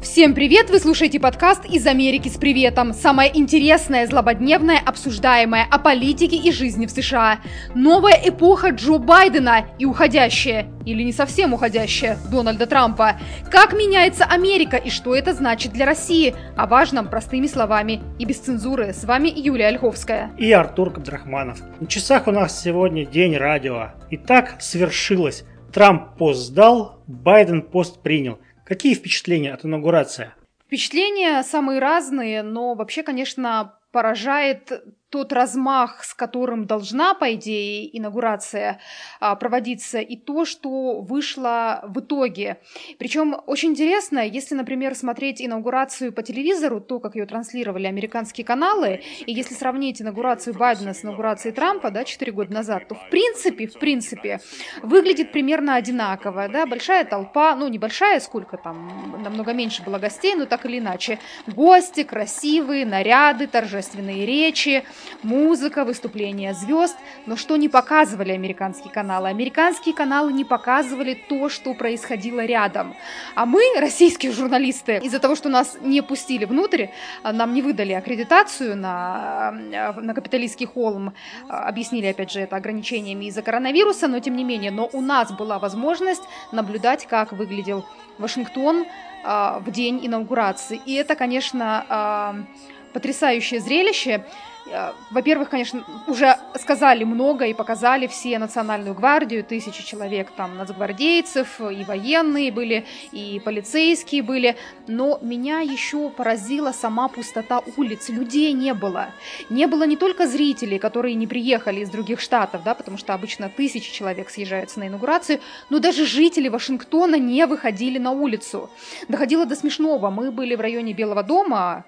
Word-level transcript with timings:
Всем 0.00 0.32
привет! 0.32 0.70
Вы 0.70 0.78
слушаете 0.78 1.18
подкаст 1.18 1.64
«Из 1.64 1.84
Америки 1.84 2.28
с 2.28 2.36
приветом». 2.36 2.92
Самое 2.92 3.36
интересное, 3.36 4.06
злободневное, 4.06 4.78
обсуждаемое 4.78 5.66
о 5.68 5.80
политике 5.80 6.36
и 6.36 6.52
жизни 6.52 6.86
в 6.86 6.90
США. 6.90 7.40
Новая 7.74 8.16
эпоха 8.24 8.68
Джо 8.68 8.98
Байдена 8.98 9.64
и 9.76 9.86
уходящая, 9.86 10.66
или 10.86 11.02
не 11.02 11.12
совсем 11.12 11.52
уходящая, 11.52 12.16
Дональда 12.30 12.66
Трампа. 12.66 13.18
Как 13.50 13.72
меняется 13.72 14.24
Америка 14.24 14.76
и 14.76 14.88
что 14.88 15.16
это 15.16 15.32
значит 15.32 15.72
для 15.72 15.84
России? 15.84 16.32
О 16.56 16.68
важном 16.68 17.08
простыми 17.08 17.48
словами 17.48 18.00
и 18.20 18.24
без 18.24 18.38
цензуры. 18.38 18.92
С 18.92 19.02
вами 19.02 19.32
Юлия 19.34 19.66
Ольховская. 19.66 20.30
И 20.38 20.52
Артур 20.52 20.92
Кабдрахманов. 20.92 21.58
На 21.80 21.88
часах 21.88 22.28
у 22.28 22.30
нас 22.30 22.62
сегодня 22.62 23.04
день 23.04 23.36
радио. 23.36 23.88
И 24.10 24.16
так 24.16 24.62
свершилось. 24.62 25.44
Трамп 25.72 26.16
пост 26.16 26.46
сдал, 26.46 27.02
Байден 27.08 27.62
пост 27.62 28.00
принял– 28.00 28.38
Какие 28.68 28.92
впечатления 28.92 29.54
от 29.54 29.64
инаугурации? 29.64 30.32
Впечатления 30.66 31.42
самые 31.42 31.80
разные, 31.80 32.42
но 32.42 32.74
вообще, 32.74 33.02
конечно, 33.02 33.78
поражает 33.92 34.84
тот 35.10 35.32
размах, 35.32 36.04
с 36.04 36.14
которым 36.14 36.66
должна, 36.66 37.14
по 37.14 37.34
идее, 37.34 37.96
инаугурация 37.96 38.80
а, 39.20 39.34
проводиться, 39.36 40.00
и 40.00 40.16
то, 40.16 40.44
что 40.44 41.00
вышло 41.00 41.80
в 41.84 42.00
итоге. 42.00 42.58
Причем 42.98 43.36
очень 43.46 43.70
интересно, 43.70 44.18
если, 44.18 44.54
например, 44.54 44.94
смотреть 44.94 45.40
инаугурацию 45.40 46.12
по 46.12 46.22
телевизору, 46.22 46.80
то, 46.80 47.00
как 47.00 47.16
ее 47.16 47.26
транслировали 47.26 47.86
американские 47.86 48.44
каналы, 48.44 49.02
и 49.26 49.32
если 49.32 49.54
сравнить 49.54 50.02
инаугурацию 50.02 50.54
Байдена 50.54 50.92
с 50.92 51.04
инаугурацией 51.04 51.54
Трампа, 51.54 51.90
да, 51.90 52.04
4 52.04 52.32
года 52.32 52.52
назад, 52.52 52.88
то 52.88 52.94
в 52.94 53.08
принципе, 53.10 53.66
в 53.66 53.78
принципе, 53.78 54.40
выглядит 54.82 55.32
примерно 55.32 55.76
одинаково, 55.76 56.48
да, 56.48 56.66
большая 56.66 57.04
толпа, 57.04 57.54
ну, 57.56 57.68
небольшая, 57.68 58.20
сколько 58.20 58.58
там, 58.58 59.22
намного 59.22 59.54
меньше 59.54 59.82
было 59.82 59.98
гостей, 59.98 60.34
но 60.34 60.44
так 60.44 60.66
или 60.66 60.78
иначе, 60.78 61.18
гости, 61.46 62.02
красивые, 62.02 62.84
наряды, 62.84 63.46
торжественные 63.46 64.26
речи, 64.26 64.84
музыка, 65.22 65.84
выступления 65.84 66.54
звезд, 66.54 66.96
но 67.26 67.36
что 67.36 67.56
не 67.56 67.68
показывали 67.68 68.32
американские 68.32 68.92
каналы? 68.92 69.28
Американские 69.28 69.94
каналы 69.94 70.32
не 70.32 70.44
показывали 70.44 71.14
то, 71.28 71.48
что 71.48 71.74
происходило 71.74 72.44
рядом. 72.44 72.94
А 73.34 73.46
мы, 73.46 73.62
российские 73.78 74.32
журналисты, 74.32 74.98
из-за 75.02 75.18
того, 75.18 75.34
что 75.34 75.48
нас 75.48 75.76
не 75.80 76.02
пустили 76.02 76.44
внутрь, 76.44 76.86
а, 77.22 77.32
нам 77.32 77.54
не 77.54 77.62
выдали 77.62 77.92
аккредитацию 77.92 78.76
на, 78.76 79.48
а, 79.48 79.92
на 80.00 80.14
капиталистский 80.14 80.66
холм, 80.66 81.14
а, 81.48 81.68
объяснили, 81.68 82.06
опять 82.06 82.30
же, 82.30 82.40
это 82.40 82.56
ограничениями 82.56 83.26
из-за 83.26 83.42
коронавируса, 83.42 84.08
но 84.08 84.20
тем 84.20 84.36
не 84.36 84.44
менее, 84.44 84.70
но 84.70 84.88
у 84.92 85.00
нас 85.00 85.32
была 85.32 85.58
возможность 85.58 86.22
наблюдать, 86.52 87.06
как 87.06 87.32
выглядел 87.32 87.84
Вашингтон 88.18 88.86
в 89.24 89.64
день 89.66 90.06
инаугурации. 90.06 90.80
И 90.86 90.94
это, 90.94 91.16
конечно, 91.16 92.46
потрясающее 92.92 93.60
зрелище. 93.60 94.24
Э, 94.70 94.92
во-первых, 95.10 95.48
конечно, 95.48 95.84
уже 96.06 96.36
сказали 96.56 97.04
много 97.04 97.46
и 97.46 97.54
показали 97.54 98.06
все 98.06 98.38
национальную 98.38 98.94
гвардию, 98.94 99.44
тысячи 99.44 99.84
человек 99.84 100.30
там 100.36 100.56
нацгвардейцев, 100.56 101.60
и 101.60 101.84
военные 101.84 102.52
были, 102.52 102.86
и 103.12 103.40
полицейские 103.44 104.22
были, 104.22 104.56
но 104.86 105.18
меня 105.22 105.60
еще 105.60 106.10
поразила 106.10 106.72
сама 106.72 107.08
пустота 107.08 107.62
улиц, 107.76 108.08
людей 108.08 108.52
не 108.52 108.74
было. 108.74 109.08
Не 109.50 109.66
было 109.66 109.84
не 109.84 109.96
только 109.96 110.26
зрителей, 110.26 110.78
которые 110.78 111.14
не 111.14 111.26
приехали 111.26 111.80
из 111.80 111.90
других 111.90 112.20
штатов, 112.20 112.62
да, 112.64 112.74
потому 112.74 112.98
что 112.98 113.14
обычно 113.14 113.48
тысячи 113.48 113.92
человек 113.92 114.30
съезжаются 114.30 114.80
на 114.80 114.88
инаугурацию, 114.88 115.40
но 115.70 115.78
даже 115.78 116.06
жители 116.06 116.48
Вашингтона 116.48 117.16
не 117.16 117.46
выходили 117.46 117.98
на 117.98 118.10
улицу. 118.10 118.70
Доходило 119.08 119.46
до 119.46 119.56
смешного. 119.56 120.10
Мы 120.10 120.30
были 120.30 120.54
в 120.54 120.60
районе 120.60 120.92
Белого 120.92 121.22
дома, 121.22 121.84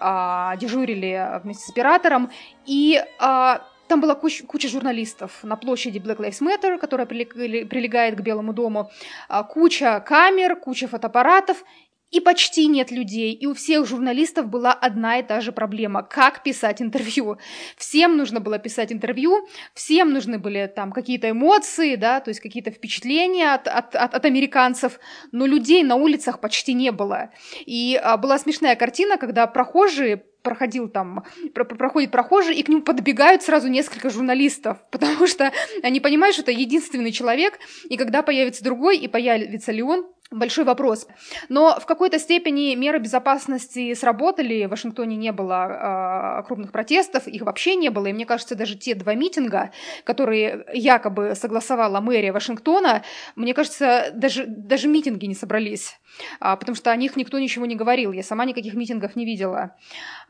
а, 0.00 0.56
дежурили 0.56 1.40
вместе 1.42 1.64
с 1.64 1.70
оператором, 1.70 2.30
и 2.66 3.02
а, 3.18 3.62
там 3.90 4.00
была 4.00 4.14
куча, 4.14 4.44
куча 4.44 4.68
журналистов 4.68 5.42
на 5.42 5.56
площади 5.56 5.98
Black 5.98 6.18
Lives 6.18 6.40
Matter, 6.40 6.78
которая 6.78 7.06
прилегает 7.06 8.16
к 8.16 8.20
Белому 8.20 8.52
дому, 8.52 8.90
а, 9.28 9.42
куча 9.42 10.00
камер, 10.00 10.56
куча 10.56 10.86
фотоаппаратов, 10.86 11.64
и 12.10 12.20
почти 12.20 12.66
нет 12.66 12.90
людей, 12.90 13.32
и 13.32 13.46
у 13.46 13.54
всех 13.54 13.86
журналистов 13.86 14.48
была 14.48 14.72
одна 14.72 15.18
и 15.18 15.22
та 15.22 15.40
же 15.40 15.52
проблема– 15.52 16.02
как 16.10 16.42
писать 16.42 16.82
интервью. 16.82 17.38
Всем 17.76 18.16
нужно 18.16 18.40
было 18.40 18.58
писать 18.58 18.92
интервью, 18.92 19.48
всем 19.74 20.12
нужны 20.12 20.38
были 20.38 20.70
там 20.74 20.92
какие-то 20.92 21.30
эмоции, 21.30 21.96
да, 21.96 22.20
то 22.20 22.30
есть 22.30 22.40
какие-то 22.40 22.70
впечатления 22.70 23.54
от, 23.54 23.68
от, 23.68 23.94
от, 23.94 24.14
от 24.14 24.24
американцев, 24.24 24.98
но 25.32 25.46
людей 25.46 25.82
на 25.82 25.94
улицах 25.94 26.40
почти 26.40 26.74
не 26.74 26.90
было. 26.90 27.30
И 27.64 27.98
а, 28.02 28.16
была 28.16 28.38
смешная 28.38 28.76
картина, 28.76 29.16
когда 29.16 29.46
прохожие 29.46 30.24
проходил 30.42 30.88
там, 30.88 31.24
про 31.54 31.64
проходит 31.64 32.10
прохожий, 32.10 32.56
и 32.56 32.62
к 32.62 32.68
нему 32.68 32.82
подбегают 32.82 33.42
сразу 33.42 33.68
несколько 33.68 34.10
журналистов, 34.10 34.78
потому 34.90 35.26
что 35.26 35.52
они 35.82 36.00
понимают, 36.00 36.34
что 36.34 36.42
это 36.42 36.52
единственный 36.52 37.12
человек, 37.12 37.58
и 37.88 37.96
когда 37.96 38.22
появится 38.22 38.64
другой, 38.64 38.98
и 38.98 39.08
появится 39.08 39.72
ли 39.72 39.82
он, 39.82 40.06
Большой 40.32 40.64
вопрос. 40.64 41.08
Но 41.48 41.76
в 41.80 41.86
какой-то 41.86 42.20
степени 42.20 42.76
меры 42.76 43.00
безопасности 43.00 43.92
сработали. 43.94 44.66
В 44.66 44.70
Вашингтоне 44.70 45.16
не 45.16 45.32
было 45.32 46.38
э, 46.38 46.46
крупных 46.46 46.70
протестов, 46.70 47.26
их 47.26 47.42
вообще 47.42 47.74
не 47.74 47.88
было. 47.88 48.06
И 48.06 48.12
мне 48.12 48.26
кажется, 48.26 48.54
даже 48.54 48.76
те 48.76 48.94
два 48.94 49.14
митинга, 49.14 49.72
которые 50.04 50.66
якобы 50.72 51.34
согласовала 51.34 52.00
мэрия 52.00 52.30
Вашингтона, 52.30 53.02
мне 53.34 53.54
кажется, 53.54 54.12
даже, 54.14 54.46
даже 54.46 54.86
митинги 54.86 55.26
не 55.26 55.34
собрались, 55.34 55.98
э, 56.40 56.56
потому 56.56 56.76
что 56.76 56.92
о 56.92 56.96
них 56.96 57.16
никто 57.16 57.40
ничего 57.40 57.66
не 57.66 57.74
говорил. 57.74 58.12
Я 58.12 58.22
сама 58.22 58.44
никаких 58.44 58.74
митингов 58.74 59.16
не 59.16 59.24
видела. 59.24 59.74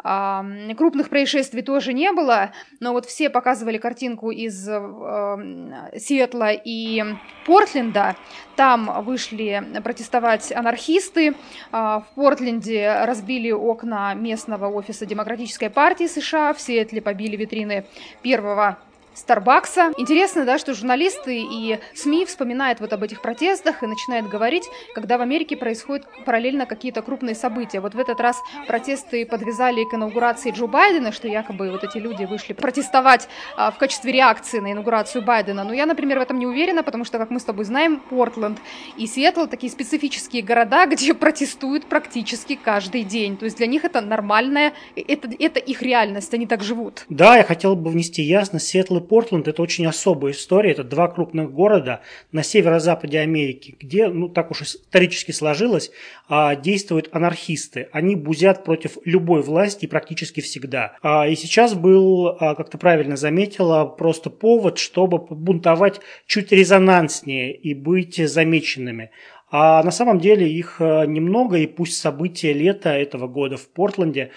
Э, 0.03 0.43
крупных 0.79 1.11
происшествий 1.11 1.61
тоже 1.61 1.93
не 1.93 2.11
было, 2.13 2.53
но 2.81 2.93
вот 2.93 3.05
все 3.05 3.29
показывали 3.29 3.77
картинку 3.77 4.31
из 4.31 4.67
э, 4.67 5.91
Сиэтла 5.99 6.53
и 6.53 7.05
Портленда. 7.45 8.17
Там 8.57 9.05
вышли 9.05 9.63
протестовать 9.91 10.53
анархисты. 10.53 11.35
А, 11.73 12.01
в 12.01 12.15
Портленде 12.15 13.03
разбили 13.05 13.51
окна 13.51 14.15
местного 14.15 14.69
офиса 14.69 15.05
Демократической 15.05 15.69
партии 15.69 16.07
США, 16.07 16.55
в 16.55 16.61
Сиэтле 16.61 17.03
побили 17.03 17.35
витрины 17.35 17.85
первого 18.23 18.79
Старбакса. 19.21 19.93
Интересно, 19.99 20.45
да, 20.45 20.59
что 20.59 20.75
журналисты 20.75 21.41
и 21.41 21.79
СМИ 21.95 22.25
вспоминают 22.25 22.81
вот 22.81 22.93
об 22.93 23.03
этих 23.03 23.21
протестах 23.21 23.83
и 23.83 23.87
начинают 23.87 24.29
говорить, 24.29 24.65
когда 24.95 25.19
в 25.19 25.21
Америке 25.21 25.57
происходят 25.57 26.07
параллельно 26.25 26.65
какие-то 26.67 27.03
крупные 27.03 27.35
события. 27.35 27.81
Вот 27.81 27.95
в 27.95 27.99
этот 27.99 28.19
раз 28.21 28.39
протесты 28.67 29.27
подвязали 29.27 29.85
к 29.85 29.95
инаугурации 29.95 30.53
Джо 30.53 30.67
Байдена, 30.67 31.13
что 31.13 31.29
якобы 31.29 31.71
вот 31.71 31.85
эти 31.85 31.99
люди 31.99 32.25
вышли 32.25 32.55
протестовать 32.55 33.29
а, 33.57 33.71
в 33.71 33.79
качестве 33.79 34.13
реакции 34.13 34.59
на 34.59 34.73
инаугурацию 34.73 35.23
Байдена. 35.23 35.65
Но 35.65 35.75
я, 35.75 35.85
например, 35.85 36.19
в 36.19 36.23
этом 36.23 36.39
не 36.39 36.47
уверена, 36.47 36.83
потому 36.83 37.05
что, 37.05 37.19
как 37.19 37.31
мы 37.31 37.41
с 37.41 37.45
тобой 37.45 37.67
знаем, 37.67 38.01
Портленд 38.01 38.59
и 38.97 39.07
Сиэтл 39.07 39.47
такие 39.47 39.71
специфические 39.71 40.43
города, 40.43 40.87
где 40.91 41.13
протестуют 41.13 41.85
практически 41.85 42.57
каждый 42.57 43.05
день. 43.05 43.37
То 43.37 43.45
есть 43.45 43.59
для 43.59 43.67
них 43.67 43.85
это 43.85 44.01
нормальная, 44.01 44.73
это, 44.97 45.29
это 45.39 45.61
их 45.61 45.83
реальность, 45.83 46.33
они 46.33 46.47
так 46.47 46.63
живут. 46.63 47.05
Да, 47.11 47.37
я 47.37 47.45
хотел 47.45 47.77
бы 47.77 47.91
внести 47.91 48.23
ясность. 48.23 48.69
Сиэтл 48.69 48.97
и 48.97 49.01
Портленд– 49.11 49.49
это 49.49 49.61
очень 49.61 49.87
особая 49.87 50.33
история. 50.33 50.71
Это 50.71 50.85
два 50.85 51.09
крупных 51.09 51.51
города 51.51 52.01
на 52.31 52.45
северо-западе 52.45 53.19
Америки, 53.19 53.75
где, 53.81 54.07
ну 54.07 54.29
так 54.29 54.53
уж 54.53 54.63
исторически 54.63 55.33
сложилось, 55.33 55.91
а, 56.29 56.55
действуют 56.55 57.09
анархисты. 57.11 57.89
Они 57.91 58.15
бузят 58.15 58.63
против 58.63 58.99
любой 59.05 59.43
власти 59.43 59.87
практически 59.87 60.41
всегда. 60.41 60.97
А, 61.03 61.27
и 61.27 61.35
сейчас 61.35 61.75
был, 61.75 62.37
а, 62.39 62.55
как 62.55 62.71
ты 62.71 62.79
правильно 62.79 63.17
заметила, 63.17 63.85
просто 63.85 64.31
повод, 64.31 64.79
чтобы 64.79 65.19
бунтовать 65.19 66.01
чуть 66.27 66.53
резонанснее 66.53 67.53
и 67.53 67.75
быть 67.75 68.15
замеченными. 68.15 69.11
А 69.51 69.83
на 69.83 69.91
самом 69.91 70.21
деле 70.21 70.49
их 70.49 70.79
немного, 70.79 71.57
и 71.57 71.67
пусть 71.67 72.01
события 72.01 72.53
лета 72.53 72.91
этого 72.91 73.27
года 73.27 73.57
в 73.57 73.69
Портленде, 73.69 74.31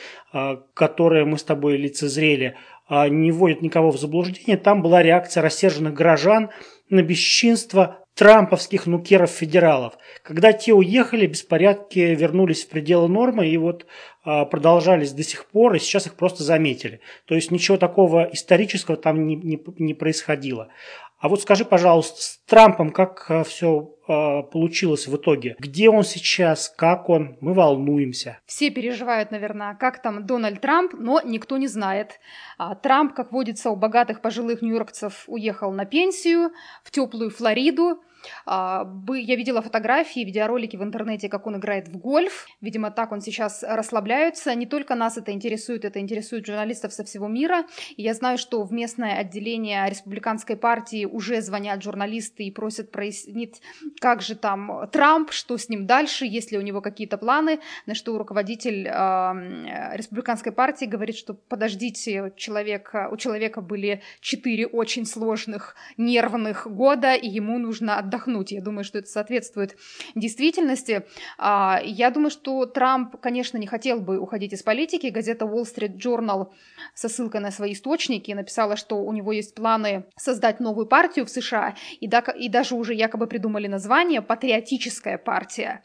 которые 0.74 1.26
мы 1.26 1.38
с 1.38 1.44
тобой 1.44 1.78
лицезрели, 1.78 2.56
а, 2.88 3.08
не 3.08 3.32
вводят 3.32 3.62
никого 3.62 3.92
в 3.92 4.00
заблуждение, 4.00 4.58
там 4.58 4.82
была 4.82 5.02
реакция 5.02 5.42
рассерженных 5.42 5.94
горожан 5.94 6.50
на 6.90 7.02
бесчинство 7.02 8.00
трамповских 8.14 8.86
нукеров-федералов. 8.86 9.94
Когда 10.22 10.54
те 10.54 10.74
уехали, 10.74 11.26
беспорядки 11.26 12.00
вернулись 12.00 12.64
в 12.64 12.70
пределы 12.70 13.08
нормы 13.08 13.48
и 13.48 13.58
вот 13.58 13.88
продолжались 14.24 15.12
до 15.12 15.24
сих 15.24 15.48
пор, 15.48 15.74
и 15.76 15.80
сейчас 15.80 16.06
их 16.06 16.16
просто 16.16 16.44
заметили. 16.44 17.02
То 17.26 17.36
есть 17.36 17.52
ничего 17.52 17.78
такого 17.78 18.30
исторического 18.32 18.98
там 18.98 19.26
не, 19.26 19.36
не, 19.36 19.62
не 19.80 19.94
происходило. 19.94 20.70
А 21.18 21.30
вот 21.30 21.42
скажи, 21.42 21.66
пожалуйста, 21.66 22.22
с 22.22 22.40
Трампом 22.46 22.92
как 22.92 23.32
все 23.48 23.82
э, 23.82 23.93
получилось 24.06 25.08
в 25.08 25.16
итоге. 25.16 25.56
Где 25.60 25.90
он 25.90 26.04
сейчас, 26.04 26.70
как 26.76 27.10
он, 27.10 27.38
мы 27.42 27.54
волнуемся. 27.54 28.40
Все 28.46 28.70
переживают, 28.70 29.32
наверное, 29.32 29.76
как 29.76 30.02
там 30.02 30.26
Дональд 30.26 30.62
Трамп, 30.62 30.94
но 30.94 31.22
никто 31.24 31.58
не 31.58 31.68
знает. 31.68 32.20
А 32.58 32.76
Трамп, 32.76 33.14
как 33.14 33.32
водится 33.32 33.70
у 33.70 33.76
богатых 33.76 34.22
пожилых 34.22 34.62
нью-йоркцев, 34.62 35.24
уехал 35.28 35.72
на 35.72 35.86
пенсию 35.86 36.52
в 36.84 36.92
теплую 36.92 37.30
Флориду. 37.30 38.02
А, 38.46 38.88
я 39.10 39.36
видела 39.36 39.62
фотографии, 39.62 40.22
видеоролики 40.22 40.76
в 40.76 40.84
интернете, 40.84 41.30
как 41.30 41.48
он 41.48 41.58
играет 41.58 41.88
в 41.88 41.98
гольф. 41.98 42.48
Видимо, 42.62 42.92
так 42.92 43.12
он 43.12 43.22
сейчас 43.22 43.64
расслабляется. 43.68 44.54
Не 44.56 44.66
только 44.66 44.96
нас 44.96 45.18
это 45.18 45.32
интересует, 45.32 45.86
это 45.86 46.00
интересует 46.00 46.46
журналистов 46.46 46.94
со 46.94 47.04
всего 47.04 47.28
мира. 47.28 47.66
И 47.96 48.04
я 48.04 48.14
знаю, 48.14 48.38
что 48.38 48.64
в 48.64 48.72
местное 48.72 49.18
отделение 49.18 49.90
республиканской 49.90 50.56
партии 50.56 51.06
уже 51.06 51.42
звонят 51.42 51.84
журналисты 51.84 52.44
и 52.44 52.52
просят 52.52 52.92
прояснить, 52.92 53.62
как 54.00 54.22
же 54.22 54.36
там 54.36 54.88
Трамп, 54.92 55.32
что 55.32 55.58
с 55.58 55.70
ним 55.70 55.86
дальше, 55.86 56.26
есть 56.26 56.52
ли 56.52 56.58
у 56.58 56.62
него 56.62 56.82
какие-то 56.82 57.18
планы, 57.18 57.60
на 57.86 57.96
что 57.96 58.18
руководитель 58.18 58.88
э, 58.88 59.96
республиканской 59.96 60.52
партии 60.52 60.86
говорит, 60.86 61.16
что 61.18 61.34
подождите, 61.34 62.34
человек, 62.36 62.94
у 63.12 63.18
человека 63.18 63.62
были 63.62 64.02
четыре 64.22 64.68
очень 64.68 65.06
сложных 65.06 65.76
нервных 65.98 66.68
года, 66.68 67.14
и 67.14 67.28
ему 67.28 67.60
нужно 67.60 67.98
отдохнуть 67.98 68.13
отдохнуть. 68.14 68.52
Я 68.52 68.62
думаю, 68.62 68.84
что 68.84 69.00
это 69.00 69.08
соответствует 69.08 69.76
действительности. 70.16 71.06
А, 71.38 71.82
я 71.84 72.10
думаю, 72.10 72.30
что 72.30 72.66
Трамп, 72.66 73.18
конечно, 73.18 73.58
не 73.58 73.68
хотел 73.68 74.00
бы 74.00 74.20
уходить 74.20 74.54
из 74.54 74.64
политики. 74.64 75.08
Газета 75.08 75.46
Wall 75.46 75.64
Street 75.64 75.98
Journal 75.98 76.52
со 76.94 77.10
ссылкой 77.10 77.42
на 77.42 77.52
свои 77.52 77.74
источники 77.74 78.32
написала, 78.32 78.76
что 78.76 78.98
у 78.98 79.12
него 79.14 79.32
есть 79.32 79.56
планы 79.56 80.06
создать 80.16 80.60
новую 80.60 80.86
партию 80.86 81.26
в 81.26 81.30
США, 81.30 81.76
и, 82.00 82.08
да, 82.08 82.20
и 82.20 82.50
даже 82.50 82.76
уже 82.76 82.94
якобы 82.94 83.28
придумали 83.28 83.68
название 83.68 84.22
«Патриотическая 84.22 85.18
партия». 85.18 85.82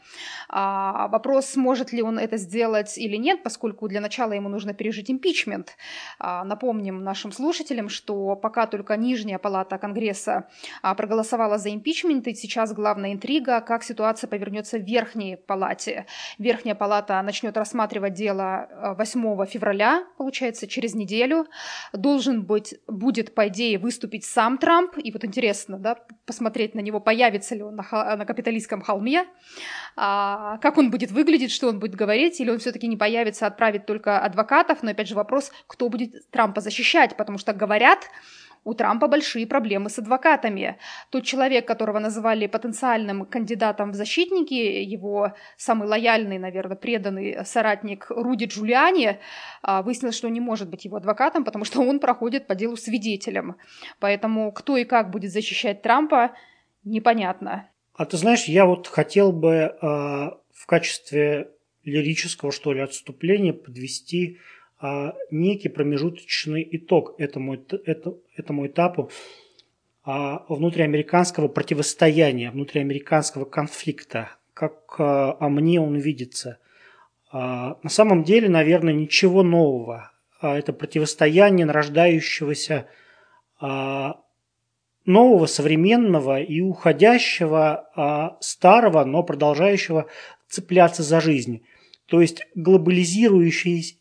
А, 0.49 1.07
вопрос, 1.07 1.47
сможет 1.47 1.93
ли 1.93 2.01
он 2.01 2.19
это 2.19 2.37
сделать 2.37 2.97
или 2.97 3.17
нет, 3.17 3.43
поскольку 3.43 3.87
для 3.87 4.01
начала 4.01 4.33
ему 4.33 4.49
нужно 4.49 4.73
пережить 4.73 5.09
импичмент. 5.09 5.77
А, 6.19 6.43
напомним 6.43 7.03
нашим 7.03 7.31
слушателям, 7.31 7.89
что 7.89 8.35
пока 8.35 8.67
только 8.67 8.97
нижняя 8.97 9.39
палата 9.39 9.77
Конгресса 9.77 10.47
проголосовала 10.81 11.57
за 11.57 11.69
импичмент, 11.69 12.18
парламента. 12.19 12.29
И 12.29 12.35
сейчас 12.35 12.73
главная 12.73 13.13
интрига, 13.13 13.61
как 13.61 13.83
ситуация 13.83 14.27
повернется 14.27 14.77
в 14.77 14.83
Верхней 14.83 15.37
палате. 15.37 16.05
Верхняя 16.37 16.75
палата 16.75 17.21
начнет 17.21 17.57
рассматривать 17.57 18.13
дело 18.13 18.67
8 18.97 19.43
э, 19.43 19.45
февраля, 19.45 20.03
получается, 20.17 20.67
через 20.67 20.95
неделю. 20.95 21.45
Должен 21.93 22.43
быть, 22.43 22.75
будет, 22.87 23.33
по 23.33 23.47
идее, 23.47 23.77
выступить 23.77 24.25
сам 24.25 24.57
Трамп. 24.57 24.97
И 24.97 25.11
вот 25.11 25.25
интересно, 25.25 25.77
да, 25.77 25.95
посмотреть 26.25 26.75
на 26.75 26.81
него, 26.81 26.99
появится 26.99 27.55
ли 27.55 27.63
он 27.63 27.75
на, 27.75 28.15
на 28.15 28.25
капиталистском 28.25 28.81
холме, 28.81 29.25
а, 29.95 30.57
как 30.61 30.77
он 30.77 30.91
будет 30.91 31.11
выглядеть, 31.11 31.51
что 31.51 31.69
он 31.69 31.79
будет 31.79 31.95
говорить, 31.95 32.39
или 32.41 32.51
он 32.51 32.57
все-таки 32.57 32.87
не 32.87 32.97
появится, 32.97 33.47
отправит 33.47 33.85
только 33.85 34.19
адвокатов. 34.19 34.83
Но 34.83 34.91
опять 34.91 35.07
же 35.07 35.15
вопрос, 35.15 35.51
кто 35.67 35.89
будет 35.89 36.29
Трампа 36.31 36.61
защищать, 36.61 37.15
потому 37.17 37.37
что 37.37 37.53
говорят, 37.53 38.09
у 38.63 38.73
Трампа 38.73 39.07
большие 39.07 39.47
проблемы 39.47 39.89
с 39.89 39.99
адвокатами. 39.99 40.77
Тот 41.09 41.23
человек, 41.23 41.67
которого 41.67 41.99
называли 41.99 42.47
потенциальным 42.47 43.25
кандидатом 43.25 43.91
в 43.91 43.95
защитники, 43.95 44.53
его 44.53 45.33
самый 45.57 45.87
лояльный, 45.87 46.37
наверное, 46.37 46.75
преданный 46.75 47.45
соратник 47.45 48.07
Руди 48.09 48.45
Джулиани, 48.45 49.19
а, 49.61 49.81
выяснилось, 49.81 50.15
что 50.15 50.27
он 50.27 50.33
не 50.33 50.41
может 50.41 50.69
быть 50.69 50.85
его 50.85 50.97
адвокатом, 50.97 51.43
потому 51.43 51.65
что 51.65 51.81
он 51.81 51.99
проходит 51.99 52.47
по 52.47 52.55
делу 52.55 52.77
свидетелем. 52.77 53.55
Поэтому 53.99 54.51
кто 54.51 54.77
и 54.77 54.83
как 54.83 55.09
будет 55.09 55.31
защищать 55.31 55.81
Трампа, 55.81 56.31
непонятно. 56.83 57.69
А 57.93 58.05
ты 58.05 58.17
знаешь, 58.17 58.45
я 58.45 58.65
вот 58.65 58.87
хотел 58.87 59.31
бы 59.31 59.51
э, 59.51 59.75
в 59.81 60.65
качестве 60.65 61.51
лирического, 61.83 62.51
что 62.51 62.73
ли, 62.73 62.81
отступления 62.81 63.53
подвести 63.53 64.39
а, 64.79 65.13
некий 65.29 65.69
промежуточный 65.69 66.67
итог 66.71 67.15
этому, 67.17 67.55
это, 67.55 68.15
этому 68.35 68.67
этапу 68.67 69.11
а, 70.03 70.45
внутриамериканского 70.47 71.49
противостояния, 71.49 72.51
внутриамериканского 72.51 73.45
конфликта, 73.45 74.29
как 74.53 74.95
а, 74.99 75.35
а 75.39 75.49
мне 75.49 75.81
он 75.81 75.97
видится. 75.97 76.59
А, 77.31 77.77
на 77.83 77.89
самом 77.89 78.23
деле, 78.23 78.49
наверное, 78.49 78.93
ничего 78.93 79.43
нового. 79.43 80.11
А, 80.41 80.57
это 80.57 80.71
противостояние 80.71 81.65
нарождающегося 81.65 82.87
а, 83.59 84.21
нового, 85.05 85.45
современного 85.45 86.39
и 86.39 86.61
уходящего 86.61 87.89
а, 87.95 88.37
старого, 88.39 89.03
но 89.03 89.23
продолжающего 89.23 90.05
цепляться 90.47 91.03
за 91.03 91.19
жизнь. 91.19 91.63
То 92.05 92.21
есть 92.21 92.47
глобализирующийся 92.55 93.95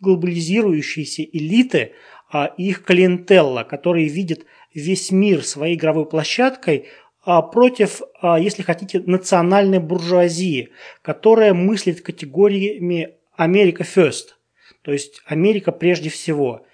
глобализирующиеся 0.00 1.22
элиты 1.22 1.92
а, 2.30 2.46
их 2.56 2.84
клиентелла, 2.84 3.62
которые 3.62 4.08
видят 4.08 4.40
весь 4.74 5.10
мир 5.10 5.44
своей 5.44 5.76
игровой 5.76 6.06
площадкой 6.06 6.88
а, 7.24 7.42
против, 7.42 8.02
а, 8.20 8.38
если 8.38 8.62
хотите, 8.62 9.00
национальной 9.00 9.78
буржуазии, 9.78 10.70
которая 11.02 11.54
мыслит 11.54 12.00
категориями 12.00 13.14
«Америка 13.36 13.84
first», 13.84 14.34
то 14.82 14.92
есть 14.92 15.22
«Америка 15.26 15.72
прежде 15.72 16.10
всего». 16.10 16.66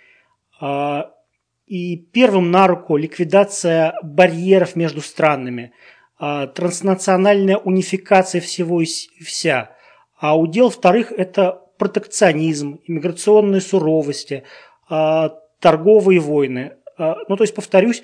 И 1.66 1.96
первым 1.96 2.50
на 2.50 2.66
руку 2.66 2.96
ликвидация 2.96 3.94
барьеров 4.02 4.74
между 4.74 5.00
странами, 5.00 5.72
транснациональная 6.18 7.56
унификация 7.56 8.40
всего 8.40 8.82
и 8.82 8.86
вся. 9.24 9.76
А 10.18 10.36
удел 10.36 10.68
вторых– 10.68 11.12
это 11.16 11.62
протекционизм, 11.80 12.80
иммиграционные 12.86 13.62
суровости, 13.62 14.44
а, 14.90 15.30
торговые 15.60 16.20
войны. 16.20 16.74
А, 16.98 17.16
ну, 17.26 17.36
то 17.36 17.42
есть, 17.42 17.54
повторюсь, 17.54 18.02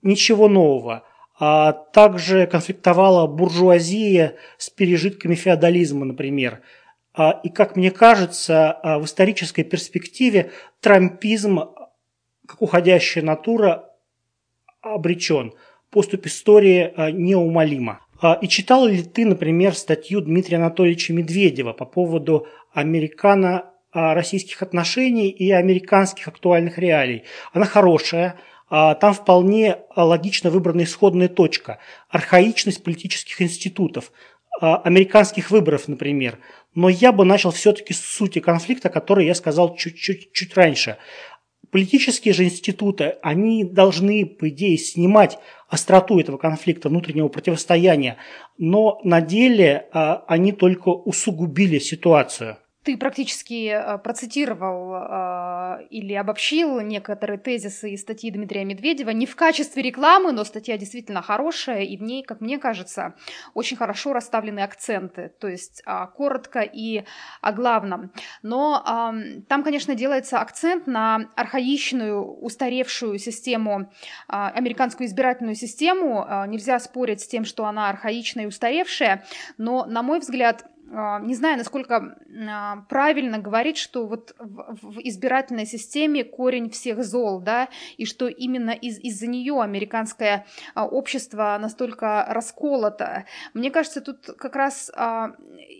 ничего 0.00 0.48
нового. 0.48 1.04
А 1.38 1.72
также 1.72 2.46
конфликтовала 2.46 3.26
буржуазия 3.26 4.36
с 4.56 4.70
пережитками 4.70 5.34
феодализма, 5.34 6.06
например. 6.06 6.62
И, 7.44 7.48
как 7.50 7.76
мне 7.76 7.90
кажется, 7.90 8.80
в 8.82 9.04
исторической 9.04 9.62
перспективе 9.62 10.50
трампизм, 10.80 11.60
как 12.46 12.62
уходящая 12.62 13.22
натура, 13.22 13.90
обречен. 14.80 15.52
Поступ 15.90 16.26
истории 16.26 16.92
неумолима. 17.12 18.00
И 18.42 18.48
читал 18.48 18.86
ли 18.86 19.02
ты, 19.02 19.24
например, 19.24 19.74
статью 19.74 20.20
Дмитрия 20.20 20.56
Анатольевича 20.56 21.12
Медведева 21.12 21.72
по 21.72 21.84
поводу 21.84 22.48
американо-российских 22.72 24.62
отношений 24.62 25.28
и 25.28 25.50
американских 25.52 26.26
актуальных 26.26 26.78
реалий. 26.78 27.24
Она 27.52 27.64
хорошая, 27.64 28.40
а, 28.70 28.94
там 28.94 29.14
вполне 29.14 29.78
логично 29.96 30.50
выбрана 30.50 30.82
исходная 30.82 31.28
точка. 31.28 31.78
Архаичность 32.08 32.82
политических 32.82 33.40
институтов, 33.40 34.12
а, 34.60 34.76
американских 34.76 35.50
выборов, 35.50 35.88
например. 35.88 36.38
Но 36.74 36.88
я 36.88 37.12
бы 37.12 37.24
начал 37.24 37.50
все-таки 37.50 37.94
с 37.94 38.00
сути 38.00 38.40
конфликта, 38.40 38.88
который 38.88 39.26
я 39.26 39.34
сказал 39.34 39.74
чуть-чуть 39.76 40.54
раньше. 40.54 40.98
Политические 41.70 42.32
же 42.32 42.44
институты, 42.44 43.16
они 43.22 43.62
должны, 43.62 44.24
по 44.24 44.48
идее, 44.48 44.78
снимать 44.78 45.38
остроту 45.68 46.18
этого 46.18 46.38
конфликта, 46.38 46.88
внутреннего 46.88 47.28
противостояния, 47.28 48.16
но 48.56 49.00
на 49.04 49.20
деле 49.20 49.86
а, 49.92 50.24
они 50.26 50.52
только 50.52 50.88
усугубили 50.88 51.78
ситуацию. 51.78 52.56
Ты 52.84 52.96
практически 52.96 53.68
э, 53.68 53.98
процитировал 53.98 54.94
э, 54.94 55.86
или 55.90 56.14
обобщил 56.14 56.80
некоторые 56.80 57.38
тезисы 57.38 57.90
из 57.90 58.02
статьи 58.02 58.30
Дмитрия 58.30 58.64
Медведева 58.64 59.10
не 59.10 59.26
в 59.26 59.34
качестве 59.34 59.82
рекламы, 59.82 60.32
но 60.32 60.44
статья 60.44 60.78
действительно 60.78 61.20
хорошая, 61.20 61.82
и 61.82 61.96
в 61.96 62.02
ней, 62.02 62.22
как 62.22 62.40
мне 62.40 62.56
кажется, 62.58 63.14
очень 63.52 63.76
хорошо 63.76 64.12
расставлены 64.12 64.60
акценты, 64.60 65.32
то 65.40 65.48
есть 65.48 65.82
э, 65.84 66.06
коротко 66.16 66.60
и 66.60 67.04
о 67.40 67.52
главном. 67.52 68.12
Но 68.42 68.82
э, 68.86 69.40
там, 69.48 69.64
конечно, 69.64 69.96
делается 69.96 70.38
акцент 70.38 70.86
на 70.86 71.30
архаичную, 71.34 72.24
устаревшую 72.24 73.18
систему, 73.18 73.80
э, 73.80 73.86
американскую 74.28 75.08
избирательную 75.08 75.56
систему. 75.56 76.24
Э, 76.24 76.46
нельзя 76.46 76.78
спорить 76.78 77.22
с 77.22 77.26
тем, 77.26 77.44
что 77.44 77.66
она 77.66 77.90
архаичная 77.90 78.44
и 78.44 78.48
устаревшая, 78.48 79.24
но, 79.58 79.84
на 79.84 80.02
мой 80.02 80.20
взгляд, 80.20 80.64
не 80.90 81.34
знаю, 81.34 81.58
насколько 81.58 82.16
а, 82.48 82.76
правильно 82.88 83.38
говорить, 83.38 83.76
что 83.76 84.06
вот 84.06 84.34
в 84.38 85.00
избирательной 85.00 85.66
системе 85.66 86.24
корень 86.24 86.70
всех 86.70 87.04
зол, 87.04 87.40
да, 87.40 87.68
и 87.96 88.06
что 88.06 88.28
именно 88.28 88.70
из- 88.70 88.98
из-за 88.98 89.26
нее 89.26 89.60
американское 89.60 90.46
а, 90.74 90.86
общество 90.86 91.58
настолько 91.60 92.24
расколото. 92.28 93.26
Мне 93.54 93.70
кажется, 93.70 94.00
тут 94.00 94.26
как 94.38 94.56
раз 94.56 94.90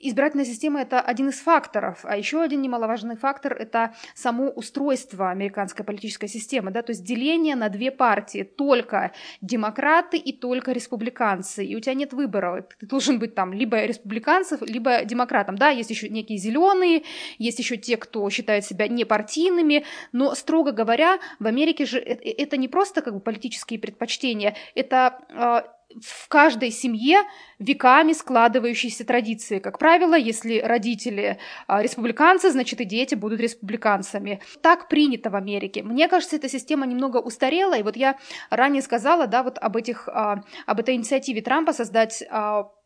избирательная 0.02 0.44
система 0.44 0.80
это 0.80 1.00
один 1.00 1.28
из 1.28 1.40
факторов, 1.40 2.00
а 2.02 2.16
еще 2.16 2.42
один 2.42 2.62
немаловажный 2.62 3.16
фактор 3.16 3.54
это 3.54 3.94
само 4.14 4.50
устройство 4.50 5.30
американской 5.30 5.84
политической 5.84 6.28
системы, 6.28 6.70
да, 6.70 6.82
то 6.82 6.90
есть 6.90 7.04
деление 7.04 7.56
на 7.56 7.68
две 7.68 7.90
партии, 7.90 8.42
только 8.42 9.12
демократы 9.40 10.16
и 10.16 10.32
только 10.32 10.72
республиканцы, 10.72 11.64
и 11.64 11.76
у 11.76 11.80
тебя 11.80 11.94
нет 11.94 12.12
выбора, 12.12 12.66
ты 12.78 12.86
должен 12.86 13.18
быть 13.18 13.34
там 13.34 13.52
либо 13.52 13.84
республиканцев, 13.84 14.62
либо 14.62 14.97
демократам. 15.04 15.56
Да, 15.56 15.70
есть 15.70 15.90
еще 15.90 16.08
некие 16.08 16.38
зеленые, 16.38 17.02
есть 17.38 17.58
еще 17.58 17.76
те, 17.76 17.96
кто 17.96 18.28
считает 18.30 18.64
себя 18.64 18.88
непартийными, 18.88 19.84
но, 20.12 20.34
строго 20.34 20.72
говоря, 20.72 21.18
в 21.38 21.46
Америке 21.46 21.84
же 21.86 21.98
э, 21.98 22.14
э, 22.14 22.30
это 22.38 22.56
не 22.56 22.68
просто 22.68 23.02
как 23.02 23.14
бы 23.14 23.20
политические 23.20 23.78
предпочтения, 23.78 24.56
это 24.74 25.18
а, 25.30 25.64
в 26.00 26.28
каждой 26.28 26.70
семье 26.70 27.22
веками 27.58 28.12
складывающиеся 28.12 29.04
традиции. 29.04 29.58
Как 29.58 29.78
правило, 29.78 30.14
если 30.14 30.58
родители 30.60 31.38
а, 31.66 31.82
республиканцы, 31.82 32.50
значит 32.50 32.80
и 32.80 32.84
дети 32.84 33.14
будут 33.14 33.40
республиканцами. 33.40 34.40
Так 34.60 34.88
принято 34.88 35.30
в 35.30 35.36
Америке. 35.36 35.82
Мне 35.82 36.08
кажется, 36.08 36.36
эта 36.36 36.48
система 36.48 36.86
немного 36.86 37.18
устарела. 37.18 37.76
И 37.76 37.82
вот 37.82 37.96
я 37.96 38.18
ранее 38.50 38.82
сказала, 38.82 39.26
да, 39.26 39.42
вот 39.42 39.58
об 39.58 39.76
этих, 39.76 40.08
а, 40.08 40.42
об 40.66 40.80
этой 40.80 40.94
инициативе 40.94 41.40
Трампа 41.40 41.72
создать 41.72 42.22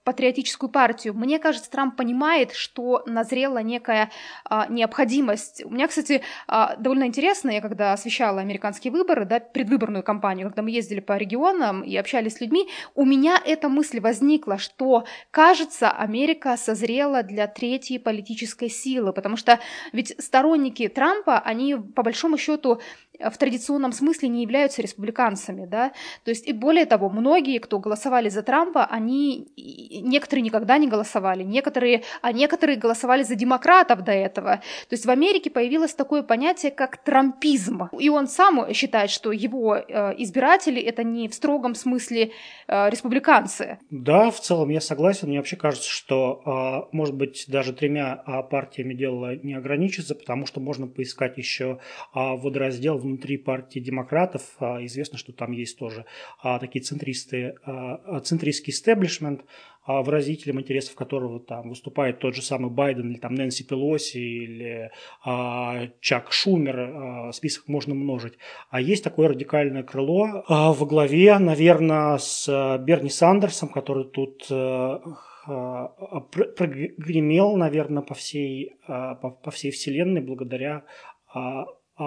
патриотическую 0.04 0.71
партию. 0.71 1.14
Мне 1.14 1.38
кажется, 1.38 1.71
Трамп 1.71 1.97
понимает, 1.97 2.52
что 2.52 3.02
назрела 3.06 3.59
некая 3.59 4.11
а, 4.44 4.66
необходимость. 4.68 5.64
У 5.64 5.71
меня, 5.71 5.88
кстати, 5.88 6.23
а, 6.49 6.76
довольно 6.76 7.04
интересно, 7.04 7.50
я 7.50 7.61
когда 7.61 7.92
освещала 7.92 8.40
американские 8.40 8.92
выборы, 8.92 9.25
да, 9.25 9.40
предвыборную 9.40 10.02
кампанию, 10.02 10.49
когда 10.49 10.62
мы 10.62 10.71
ездили 10.71 11.00
по 11.00 11.16
регионам 11.16 11.82
и 11.82 11.97
общались 11.97 12.37
с 12.37 12.40
людьми, 12.40 12.68
у 12.94 13.04
меня 13.04 13.40
эта 13.44 13.68
мысль 13.68 14.00
возникла, 14.00 14.59
что, 14.59 15.04
кажется, 15.30 15.90
Америка 15.90 16.56
созрела 16.56 17.23
для 17.23 17.47
третьей 17.47 17.99
политической 17.99 18.68
силы, 18.68 19.12
потому 19.12 19.37
что 19.37 19.61
ведь 19.92 20.14
сторонники 20.18 20.88
Трампа, 20.88 21.38
они 21.38 21.76
по 21.76 22.02
большому 22.02 22.38
счету 22.38 22.80
в 23.19 23.37
традиционном 23.38 23.92
смысле 23.92 24.28
не 24.28 24.42
являются 24.42 24.83
республиканцами, 24.83 25.66
да, 25.66 25.92
то 26.25 26.31
есть 26.31 26.47
и 26.49 26.52
более 26.52 26.87
того, 26.87 27.11
многие, 27.11 27.59
кто 27.59 27.78
голосовали 27.78 28.28
за 28.28 28.42
Трампа, 28.42 28.85
они, 28.85 29.49
некоторые 29.57 30.42
никогда 30.42 30.78
не 30.78 30.88
голосовали, 30.88 31.42
некоторые, 31.42 32.02
а 32.23 32.33
некоторые 32.33 32.78
голосовали 32.78 33.23
за 33.23 33.35
демократов 33.35 34.02
до 34.02 34.12
этого, 34.12 34.57
то 34.88 34.92
есть 34.92 35.04
в 35.04 35.11
Америке 35.11 35.50
появилось 35.50 35.95
такое 35.95 36.23
понятие, 36.23 36.73
как 36.73 36.97
трампизм, 37.02 37.88
и 37.99 38.09
он 38.09 38.28
сам 38.28 38.73
считает, 38.73 39.11
что 39.11 39.33
его 39.33 39.76
э, 39.76 40.14
избиратели 40.19 40.81
это 40.81 41.04
не 41.04 41.28
в 41.28 41.35
строгом 41.35 41.75
смысле 41.75 42.33
э, 42.69 42.90
республиканцы. 42.90 43.78
Да, 43.90 44.31
в 44.31 44.40
целом 44.40 44.71
я 44.71 44.81
согласен, 44.81 45.28
мне 45.28 45.38
вообще 45.38 45.57
кажется, 45.57 45.90
что, 45.90 46.88
э, 46.90 46.97
может 46.97 47.14
быть, 47.14 47.45
даже 47.49 47.73
тремя 47.73 48.16
партиями 48.50 48.95
дело 48.95 49.37
не 49.37 49.54
ограничится, 49.54 50.14
потому 50.14 50.47
что 50.47 50.61
можно 50.61 50.87
поискать 50.87 51.37
еще 51.37 51.78
водораздел 52.14 53.01
внутри 53.02 53.37
партии 53.37 53.80
демократов. 53.80 54.42
А, 54.59 54.85
известно, 54.85 55.18
что 55.18 55.32
там 55.32 55.52
есть 55.52 55.78
тоже 55.78 56.06
а, 56.42 56.59
такие 56.59 56.82
центристы, 56.82 57.54
а, 57.64 58.21
центристский 58.21 58.73
истеблишмент, 58.73 59.42
выразителем 59.87 60.61
интересов 60.61 60.94
которого 60.94 61.40
там 61.40 61.71
выступает 61.71 62.21
тот 62.21 62.37
же 62.37 62.42
самый 62.42 62.71
Байден 62.71 63.11
или 63.11 63.18
там 63.18 63.35
Нэнси 63.35 63.64
Пелоси 63.64 64.18
или 64.18 64.92
а, 65.25 65.88
Чак 66.00 66.30
Шумер, 66.32 66.78
а, 66.78 67.32
список 67.32 67.66
можно 67.66 67.94
множить. 67.94 68.35
А 68.71 68.80
есть 68.80 69.02
такое 69.02 69.28
радикальное 69.28 69.82
крыло 69.82 70.44
а, 70.47 70.73
во 70.73 70.87
главе, 70.87 71.37
наверное, 71.38 72.18
с 72.18 72.78
Берни 72.85 73.11
Сандерсом, 73.11 73.68
который 73.68 74.04
тут 74.04 74.47
прогремел, 76.56 77.56
наверное, 77.56 78.02
по 78.04 78.14
всей, 78.14 78.76
по, 78.87 79.14
по 79.42 79.50
всей 79.50 79.73
вселенной 79.73 80.21
благодаря 80.21 80.85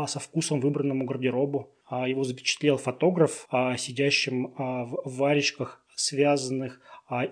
со 0.08 0.20
вкусом 0.20 0.60
выбранному 0.60 1.06
гардеробу. 1.06 1.72
А, 1.88 2.08
его 2.08 2.24
запечатлел 2.24 2.78
фотограф, 2.78 3.48
а, 3.50 3.78
сидящим 3.78 4.54
в 4.58 5.18
варежках, 5.18 5.86
связанных 5.96 6.82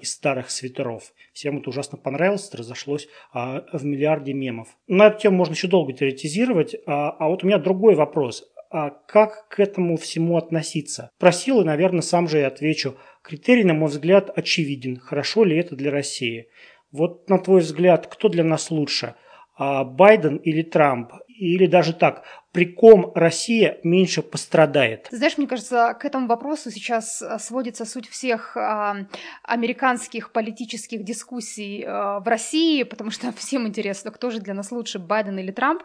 из 0.01 0.13
старых 0.13 0.51
свитеров. 0.51 1.13
Всем 1.34 1.58
это 1.58 1.70
ужасно 1.70 1.98
понравилось, 1.98 2.48
это 2.48 2.60
разошлось 2.60 3.10
в 3.34 3.84
миллиарде 3.84 4.32
мемов. 4.34 4.67
На 4.88 5.08
эту 5.08 5.20
тему 5.20 5.38
можно 5.38 5.53
еще 5.53 5.67
долго 5.67 5.93
теоретизировать, 5.93 6.75
а 6.86 7.27
вот 7.27 7.43
у 7.43 7.48
меня 7.48 7.58
другой 7.58 7.96
вопрос. 7.96 8.46
А 8.70 8.91
как 8.91 9.48
к 9.50 9.60
этому 9.60 9.98
всему 9.98 10.38
относиться? 10.38 11.10
Просил 11.20 11.62
и, 11.62 11.65
наверное, 11.65 12.01
сам 12.01 12.27
же 12.27 12.39
и 12.39 12.43
отвечу. 12.43 12.96
Критерий, 13.22 13.63
на 13.63 13.74
мой 13.74 13.89
взгляд, 13.89 14.32
очевиден. 14.36 14.98
Хорошо 14.98 15.43
ли 15.43 15.58
это 15.58 15.75
для 15.75 15.91
России? 15.91 16.48
Вот 16.91 17.27
на 17.29 17.38
твой 17.39 17.62
взгляд, 17.62 18.08
кто 18.08 18.29
для 18.29 18.43
нас 18.43 18.72
лучше? 18.72 19.15
Байден 19.58 20.38
или 20.38 20.62
Трамп? 20.62 21.12
Или 21.27 21.65
даже 21.65 21.93
так, 21.93 22.24
при 22.53 22.65
ком 22.65 23.12
Россия 23.15 23.79
меньше 23.83 24.22
пострадает? 24.22 25.07
Знаешь, 25.12 25.38
мне 25.39 25.48
кажется, 25.48 25.98
к 26.00 26.05
этому 26.05 26.27
вопросу 26.27 26.69
сейчас 26.69 27.22
э, 27.22 27.39
сводится 27.39 27.83
суть 27.83 28.07
всех 28.07 28.55
э, 28.55 29.07
американских 29.41 30.31
политических 30.31 31.03
дискуссий 31.03 31.83
э, 31.83 31.89
в 32.19 32.24
России, 32.25 32.83
потому 32.83 33.10
что 33.10 33.31
всем 33.38 33.67
интересно, 33.67 34.12
кто 34.12 34.29
же 34.29 34.39
для 34.39 34.53
нас 34.53 34.72
лучше, 34.72 35.00
Байден 35.00 35.39
или 35.39 35.51
Трамп. 35.51 35.81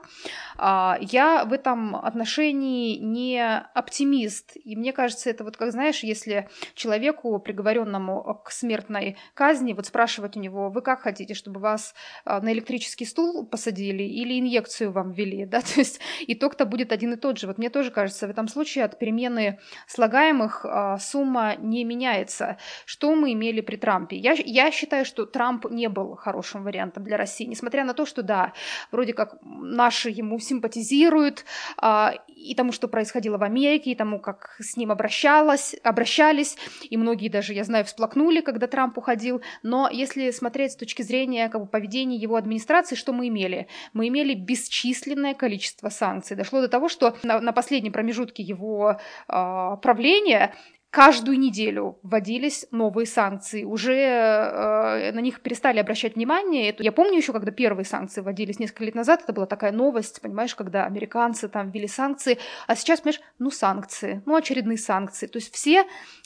Э, 0.59 0.97
я 1.01 1.47
в 1.47 1.55
этом 1.55 1.97
отношении 1.97 2.99
не 2.99 3.43
оптимист. 3.73 4.53
И 4.63 4.77
мне 4.77 4.93
кажется, 4.93 5.31
это 5.31 5.45
вот 5.45 5.57
как, 5.57 5.73
знаешь, 5.73 6.03
если 6.03 6.51
человеку, 6.75 7.39
приговоренному 7.39 8.43
к 8.45 8.51
смертной 8.51 9.17
казни, 9.33 9.73
вот 9.73 9.87
спрашивать 9.87 10.37
у 10.37 10.41
него, 10.41 10.69
вы 10.69 10.83
как 10.83 11.01
хотите, 11.01 11.33
чтобы 11.33 11.61
вас 11.61 11.95
э, 12.27 12.39
на 12.41 12.53
электрический 12.53 13.07
стул 13.07 13.47
посадили 13.47 14.03
или 14.03 14.39
инъекцию 14.39 14.93
вам 14.93 15.13
ввели, 15.13 15.47
да, 15.47 15.63
то 15.63 15.81
есть 15.81 15.99
итог 16.27 16.58
итог-то 16.59 16.67
будет 16.67 16.93
один 16.93 17.13
и 17.13 17.17
тот 17.17 17.39
же. 17.39 17.47
Вот 17.47 17.59
мне 17.59 17.71
тоже 17.71 17.91
кажется, 17.91 18.27
в 18.27 18.31
этом 18.31 18.49
случае 18.49 18.85
от 18.85 18.99
перемены 18.99 19.59
слагаемых 19.87 20.65
а, 20.65 20.99
сумма 20.99 21.57
не 21.59 21.85
меняется. 21.85 22.57
Что 22.87 23.15
мы 23.15 23.33
имели 23.33 23.61
при 23.61 23.77
Трампе? 23.77 24.17
Я, 24.17 24.33
я 24.33 24.71
считаю, 24.71 25.05
что 25.05 25.27
Трамп 25.27 25.67
не 25.71 25.89
был 25.89 26.17
хорошим 26.17 26.65
вариантом 26.65 27.05
для 27.05 27.17
России, 27.17 27.47
несмотря 27.47 27.85
на 27.85 27.95
то, 27.95 28.07
что, 28.07 28.23
да, 28.23 28.53
вроде 28.93 29.13
как 29.13 29.39
наши 29.43 30.11
ему 30.11 30.39
симпатизируют, 30.39 31.45
а, 31.77 32.15
и 32.39 32.55
тому, 32.55 32.73
что 32.73 32.89
происходило 32.89 33.39
в 33.39 33.43
Америке, 33.43 33.91
и 33.91 33.95
тому, 33.95 34.21
как 34.21 34.57
с 34.61 34.77
ним 34.77 34.91
обращалась, 34.91 35.75
обращались, 35.83 36.57
и 36.91 36.97
многие 36.97 37.29
даже, 37.29 37.53
я 37.53 37.65
знаю, 37.65 37.85
всплакнули, 37.85 38.41
когда 38.41 38.67
Трамп 38.67 38.99
уходил, 38.99 39.43
но 39.63 39.89
если 39.91 40.31
смотреть 40.31 40.73
с 40.73 40.77
точки 40.77 41.03
зрения 41.03 41.49
как 41.49 41.61
бы, 41.61 41.67
поведения 41.67 42.17
его 42.17 42.37
администрации, 42.37 42.97
что 42.97 43.13
мы 43.13 43.29
имели? 43.29 43.67
Мы 43.93 44.09
имели 44.09 44.35
бесчисленное 44.35 45.35
количество 45.35 45.89
санкций, 45.89 46.37
дошло 46.49 46.61
до 46.61 46.69
того, 46.69 46.89
что 46.89 47.17
на, 47.23 47.41
на 47.41 47.53
последнем 47.53 47.93
промежутке 47.93 48.43
его 48.43 48.99
э, 49.29 49.77
правления 49.83 50.55
каждую 50.91 51.39
неделю 51.39 51.99
вводились 52.03 52.67
новые 52.71 53.07
санкции. 53.07 53.65
Уже 53.65 53.95
э, 53.95 55.13
на 55.13 55.21
них 55.21 55.43
перестали 55.43 55.79
обращать 55.79 56.17
внимание. 56.17 56.71
Это, 56.71 56.83
я 56.83 56.93
помню 56.93 57.19
еще, 57.19 57.33
когда 57.33 57.51
первые 57.51 57.85
санкции 57.85 58.23
вводились 58.23 58.59
несколько 58.59 58.85
лет 58.85 58.95
назад, 58.95 59.23
это 59.23 59.35
была 59.35 59.45
такая 59.47 59.73
новость, 59.73 60.23
понимаешь, 60.23 60.55
когда 60.55 60.87
американцы 60.87 61.49
там 61.49 61.71
ввели 61.71 61.87
санкции, 61.87 62.39
а 62.67 62.75
сейчас, 62.75 63.01
понимаешь, 63.01 63.21
ну 63.39 63.51
санкции, 63.51 64.23
ну 64.25 64.35
очередные 64.35 64.79
санкции. 64.79 65.27
То 65.27 65.37
есть 65.37 65.55
все 65.55 65.85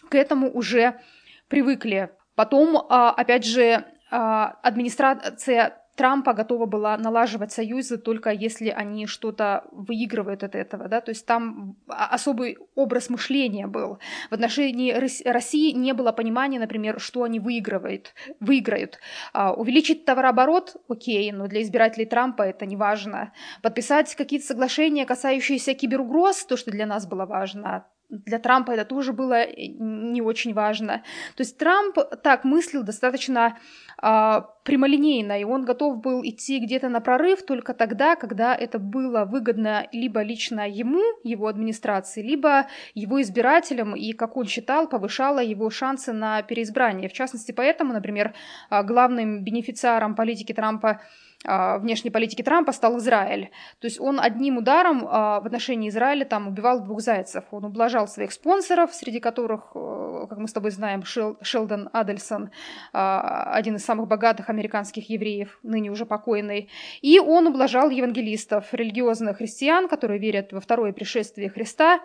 к 0.09 0.15
этому 0.15 0.51
уже 0.53 1.01
привыкли. 1.49 2.11
Потом, 2.37 2.77
э, 2.77 2.81
опять 2.89 3.45
же, 3.45 3.85
администрация 4.15 5.82
Трампа 5.97 6.33
готова 6.33 6.67
была 6.67 6.97
налаживать 6.97 7.53
союзы 7.53 7.99
только 7.99 8.31
если 8.31 8.71
они 8.71 9.07
что-то 9.07 9.65
выигрывают 9.73 10.43
от 10.43 10.55
этого, 10.55 10.89
да, 10.89 11.01
то 11.01 11.11
есть 11.11 11.27
там 11.27 11.77
особый 11.87 12.59
образ 12.75 13.11
мышления 13.11 13.67
был. 13.67 13.99
В 14.31 14.35
отношении 14.35 14.93
России 15.29 15.73
не 15.73 15.93
было 15.93 16.13
понимания, 16.13 16.59
например, 16.59 16.99
что 16.99 17.25
они 17.25 17.41
выигрывают, 17.41 18.15
выиграют. 18.41 18.99
А, 19.33 19.53
увеличить 19.53 20.05
товарооборот, 20.05 20.77
окей, 20.89 21.31
но 21.33 21.47
для 21.47 21.63
избирателей 21.63 22.07
Трампа 22.07 22.43
это 22.43 22.65
не 22.65 22.77
важно. 22.77 23.33
Подписать 23.61 24.15
какие-то 24.15 24.47
соглашения, 24.47 25.05
касающиеся 25.05 25.75
киберугроз, 25.75 26.45
то, 26.47 26.57
что 26.57 26.71
для 26.71 26.87
нас 26.87 27.07
было 27.07 27.27
важно, 27.27 27.87
для 28.13 28.39
Трампа 28.39 28.73
это 28.73 28.85
тоже 28.85 29.13
было 29.13 29.47
не 29.57 30.21
очень 30.21 30.53
важно. 30.53 31.03
То 31.37 31.41
есть 31.43 31.59
Трамп 31.59 31.97
так 32.23 32.45
мыслил 32.45 32.83
достаточно 32.83 33.59
а, 33.99 34.43
прямолинейно, 34.65 35.41
и 35.41 35.45
он 35.45 35.65
готов 35.65 36.03
был 36.03 36.23
идти 36.23 36.59
где-то 36.59 36.89
на 36.89 37.01
прорыв 37.01 37.45
только 37.47 37.73
тогда, 37.73 38.15
когда 38.17 38.55
это 38.55 38.79
было 38.79 39.25
выгодно 39.25 39.89
либо 39.93 40.23
лично 40.23 40.69
ему, 40.69 41.03
его 41.25 41.47
администрации, 41.47 42.23
либо 42.23 42.67
его 42.95 43.21
избирателям, 43.23 43.97
и, 43.97 44.13
как 44.13 44.37
он 44.37 44.47
считал, 44.47 44.89
повышало 44.89 45.43
его 45.43 45.71
шансы 45.71 46.13
на 46.13 46.43
переизбрание. 46.43 47.09
В 47.09 47.15
частности, 47.15 47.53
поэтому, 47.53 47.95
например, 47.95 48.35
а, 48.69 48.83
главным 48.83 49.43
бенефициаром 49.43 50.15
политики 50.15 50.53
Трампа 50.53 51.01
внешней 51.45 52.11
политики 52.11 52.43
Трампа 52.43 52.73
стал 52.73 52.99
Израиль. 52.99 53.51
То 53.81 53.87
есть 53.87 54.01
он 54.01 54.21
одним 54.21 54.59
ударом 54.59 55.07
а, 55.09 55.41
в 55.41 55.47
отношении 55.47 55.89
Израиля 55.89 56.25
там 56.25 56.49
убивал 56.49 56.81
двух 56.85 57.01
зайцев. 57.01 57.45
Он 57.51 57.65
ублажал 57.65 58.07
своих 58.07 58.33
спонсоров, 58.33 58.95
среди 58.95 59.21
которых, 59.21 59.73
э, 59.75 60.27
как 60.29 60.39
мы 60.39 60.49
с 60.49 60.53
тобой 60.53 60.71
знаем, 60.71 61.05
Шел, 61.05 61.37
Шелдон 61.43 61.89
Адельсон, 61.93 62.51
а, 62.93 63.53
один 63.53 63.77
из 63.77 63.85
самых 63.85 64.09
богатых 64.09 64.51
американских 64.51 65.11
евреев, 65.11 65.59
ныне 65.63 65.91
уже 65.91 66.07
покойный. 66.07 66.69
И 67.01 67.19
он 67.19 67.47
ублажал 67.47 67.91
евангелистов, 67.91 68.73
религиозных 68.73 69.39
христиан, 69.39 69.89
которые 69.89 70.21
верят 70.21 70.53
во 70.53 70.61
второе 70.61 70.93
пришествие 70.93 71.51
Христа 71.51 72.01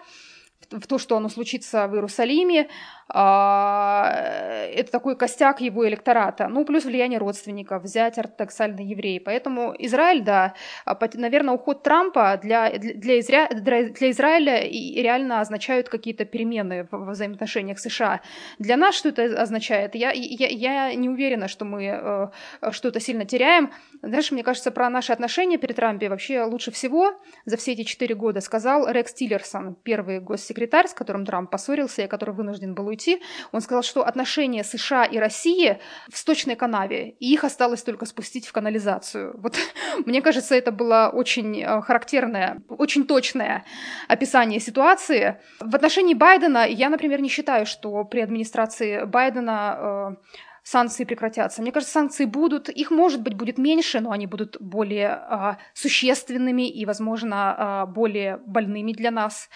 в 0.72 0.88
то, 0.88 0.98
что 0.98 1.16
оно 1.18 1.30
случится 1.30 1.88
в 1.88 1.94
Иерусалиме, 1.96 2.62
а, 2.62 2.68
это 3.10 4.92
такой 4.92 5.16
костяк 5.16 5.62
его 5.62 5.88
электората. 5.88 6.48
Ну, 6.48 6.66
плюс 6.66 6.86
влияние 6.86 7.20
родственников, 7.20 7.84
взять 7.84 8.18
ортодоксальные 8.18 8.90
евреи. 8.90 9.20
Поэтому 9.20 9.74
Израиль, 9.80 10.24
да, 10.24 10.54
а, 10.86 10.98
наверное, 11.14 11.56
уход 11.56 11.84
Трампа 11.84 12.38
для, 12.42 12.70
для, 12.78 13.20
Изра... 13.20 13.48
для 13.50 14.12
Израиля 14.12 14.62
реально 14.62 15.40
означают 15.40 15.88
какие-то 15.90 16.26
перемены 16.26 16.88
в 16.92 17.12
взаимоотношениях 17.12 17.80
США. 17.80 18.22
Для 18.60 18.76
нас 18.76 18.96
что 18.96 19.10
это 19.10 19.42
означает? 19.42 19.96
Я, 19.96 20.12
я, 20.12 20.48
я 20.48 20.94
не 20.96 21.10
уверена, 21.10 21.48
что 21.48 21.64
мы 21.64 21.86
э, 21.86 22.72
что-то 22.72 23.00
сильно 23.00 23.26
теряем. 23.26 23.72
Знаешь, 24.02 24.32
мне 24.32 24.44
кажется, 24.44 24.72
про 24.72 24.90
наши 24.90 25.14
отношения 25.14 25.58
при 25.58 25.72
Трампе 25.72 26.10
вообще 26.10 26.44
лучше 26.44 26.72
всего 26.72 27.14
за 27.46 27.56
все 27.58 27.72
эти 27.72 27.84
четыре 27.84 28.16
года 28.16 28.42
сказал 28.42 28.90
Рекс 28.90 29.14
Тиллерсон, 29.14 29.76
первый 29.84 30.20
госсекретарь, 30.20 30.88
с 30.88 30.94
которым 30.94 31.26
Трамп 31.26 31.50
поссорился 31.50 32.04
и 32.04 32.08
который 32.08 32.36
вынужден 32.36 32.76
был 32.76 32.88
уйти 32.88 32.97
уйти, 32.98 33.22
он 33.52 33.62
сказал, 33.62 33.84
что 33.84 34.04
отношения 34.04 34.64
США 34.64 35.06
и 35.06 35.20
России 35.20 35.78
в 36.10 36.18
сточной 36.18 36.56
канаве, 36.56 37.10
и 37.20 37.34
их 37.34 37.44
осталось 37.44 37.84
только 37.84 38.06
спустить 38.06 38.48
в 38.48 38.52
канализацию. 38.52 39.34
Вот 39.38 39.56
мне 40.06 40.22
кажется, 40.22 40.56
это 40.56 40.72
было 40.72 41.12
очень 41.14 41.62
э, 41.62 41.82
характерное, 41.82 42.62
очень 42.70 43.06
точное 43.06 43.64
описание 44.08 44.60
ситуации. 44.60 45.36
В 45.60 45.76
отношении 45.76 46.16
Байдена 46.16 46.66
я, 46.68 46.90
например, 46.90 47.22
не 47.22 47.30
считаю, 47.30 47.66
что 47.66 48.04
при 48.04 48.22
администрации 48.22 49.06
Байдена 49.06 49.78
э, 49.80 50.16
санкции 50.68 51.06
прекратятся. 51.06 51.62
Мне 51.62 51.72
кажется, 51.72 51.94
санкции 51.94 52.26
будут, 52.26 52.68
их, 52.68 52.92
может 52.92 53.22
быть, 53.22 53.36
будет 53.36 53.58
меньше, 53.58 54.02
но 54.02 54.12
они 54.12 54.28
будут 54.28 54.58
более 54.60 55.12
а, 55.12 55.58
существенными 55.74 56.70
и, 56.70 56.86
возможно, 56.86 57.56
а, 57.58 57.86
более 57.86 58.38
больными 58.46 58.92
для 58.92 59.12
нас. 59.12 59.50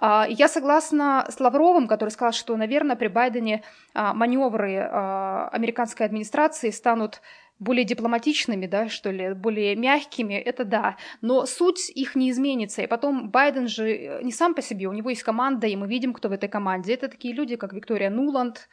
А, 0.00 0.24
я 0.28 0.46
согласна 0.46 1.26
с 1.28 1.40
Лавровым, 1.40 1.88
который 1.88 2.10
сказал, 2.10 2.32
что, 2.32 2.56
наверное, 2.56 2.94
при 2.94 3.08
Байдене 3.08 3.64
а, 3.92 4.14
маневры 4.14 4.76
а, 4.78 5.48
американской 5.52 6.06
администрации 6.06 6.70
станут 6.70 7.22
более 7.62 7.84
дипломатичными, 7.84 8.66
да, 8.66 8.88
что 8.88 9.10
ли, 9.10 9.34
более 9.34 9.76
мягкими, 9.76 10.34
это 10.34 10.64
да, 10.64 10.96
но 11.20 11.46
суть 11.46 11.90
их 11.90 12.16
не 12.16 12.30
изменится. 12.30 12.82
И 12.82 12.86
потом 12.86 13.30
Байден 13.30 13.68
же 13.68 13.88
э, 13.88 14.22
не 14.22 14.32
сам 14.32 14.54
по 14.54 14.62
себе, 14.62 14.86
у 14.86 14.92
него 14.92 15.10
есть 15.10 15.22
команда, 15.22 15.66
и 15.68 15.76
мы 15.76 15.86
видим, 15.86 16.12
кто 16.12 16.28
в 16.28 16.32
этой 16.32 16.48
команде. 16.48 16.94
Это 16.94 17.08
такие 17.08 17.34
люди, 17.34 17.56
как 17.56 17.72
Виктория 17.72 18.10
Нуланд, 18.10 18.68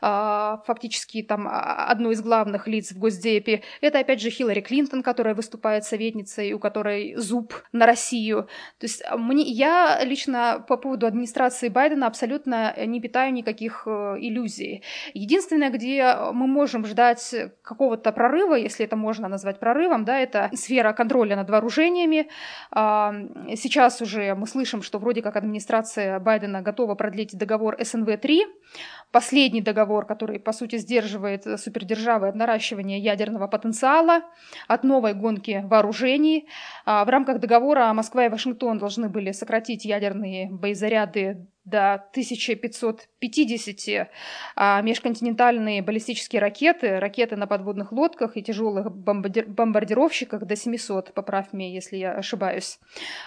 а, 0.00 0.62
фактически 0.66 1.22
там 1.22 1.46
а, 1.46 1.86
одно 1.86 2.10
из 2.10 2.22
главных 2.22 2.66
лиц 2.66 2.92
в 2.92 2.98
Госдепе. 2.98 3.62
Это, 3.82 3.98
опять 3.98 4.22
же, 4.22 4.30
Хиллари 4.30 4.60
Клинтон, 4.60 5.02
которая 5.02 5.34
выступает 5.34 5.84
советницей, 5.84 6.52
у 6.54 6.58
которой 6.58 7.14
зуб 7.16 7.54
на 7.72 7.86
Россию. 7.86 8.48
То 8.78 8.86
есть 8.86 9.02
а, 9.06 9.18
мне, 9.18 9.42
я 9.42 10.02
лично 10.02 10.64
по 10.66 10.76
поводу 10.78 11.06
администрации 11.06 11.68
Байдена 11.68 12.06
абсолютно 12.06 12.74
не 12.86 13.00
питаю 13.00 13.32
никаких 13.32 13.82
э, 13.86 14.16
иллюзий. 14.18 14.82
Единственное, 15.12 15.70
где 15.70 16.16
мы 16.32 16.46
можем 16.46 16.86
ждать 16.86 17.34
какого-то 17.62 18.12
прорыва, 18.12 18.29
прорыва, 18.30 18.54
если 18.54 18.86
это 18.86 18.96
можно 18.96 19.28
назвать 19.28 19.58
прорывом, 19.58 20.04
да, 20.04 20.18
это 20.18 20.50
сфера 20.54 20.92
контроля 20.92 21.36
над 21.36 21.50
вооружениями. 21.50 22.28
А, 22.70 23.12
сейчас 23.56 24.00
уже 24.00 24.34
мы 24.34 24.46
слышим, 24.46 24.82
что 24.82 24.98
вроде 24.98 25.22
как 25.22 25.36
администрация 25.36 26.20
Байдена 26.20 26.62
готова 26.62 26.94
продлить 26.94 27.36
договор 27.36 27.76
СНВ-3, 27.80 28.42
последний 29.10 29.60
договор, 29.60 30.06
который, 30.06 30.38
по 30.38 30.52
сути, 30.52 30.78
сдерживает 30.78 31.60
супердержавы 31.60 32.28
от 32.28 32.36
наращивания 32.36 32.98
ядерного 32.98 33.48
потенциала, 33.48 34.22
от 34.68 34.84
новой 34.84 35.14
гонки 35.14 35.62
вооружений. 35.64 36.46
А, 36.86 37.04
в 37.04 37.08
рамках 37.08 37.40
договора 37.40 37.92
Москва 37.92 38.26
и 38.26 38.28
Вашингтон 38.28 38.78
должны 38.78 39.08
были 39.08 39.32
сократить 39.32 39.84
ядерные 39.84 40.48
боезаряды 40.50 41.46
до 41.64 41.94
1550 42.12 44.08
а 44.56 44.80
межконтинентальные 44.80 45.82
баллистические 45.82 46.40
ракеты, 46.40 46.98
ракеты 46.98 47.36
на 47.36 47.46
подводных 47.46 47.92
лодках 47.92 48.36
и 48.36 48.42
тяжелых 48.42 48.90
бомбардировщиках 48.90 50.46
до 50.46 50.56
700, 50.56 51.12
поправь 51.12 51.52
меня, 51.52 51.70
если 51.70 51.98
я 51.98 52.12
ошибаюсь. 52.12 52.78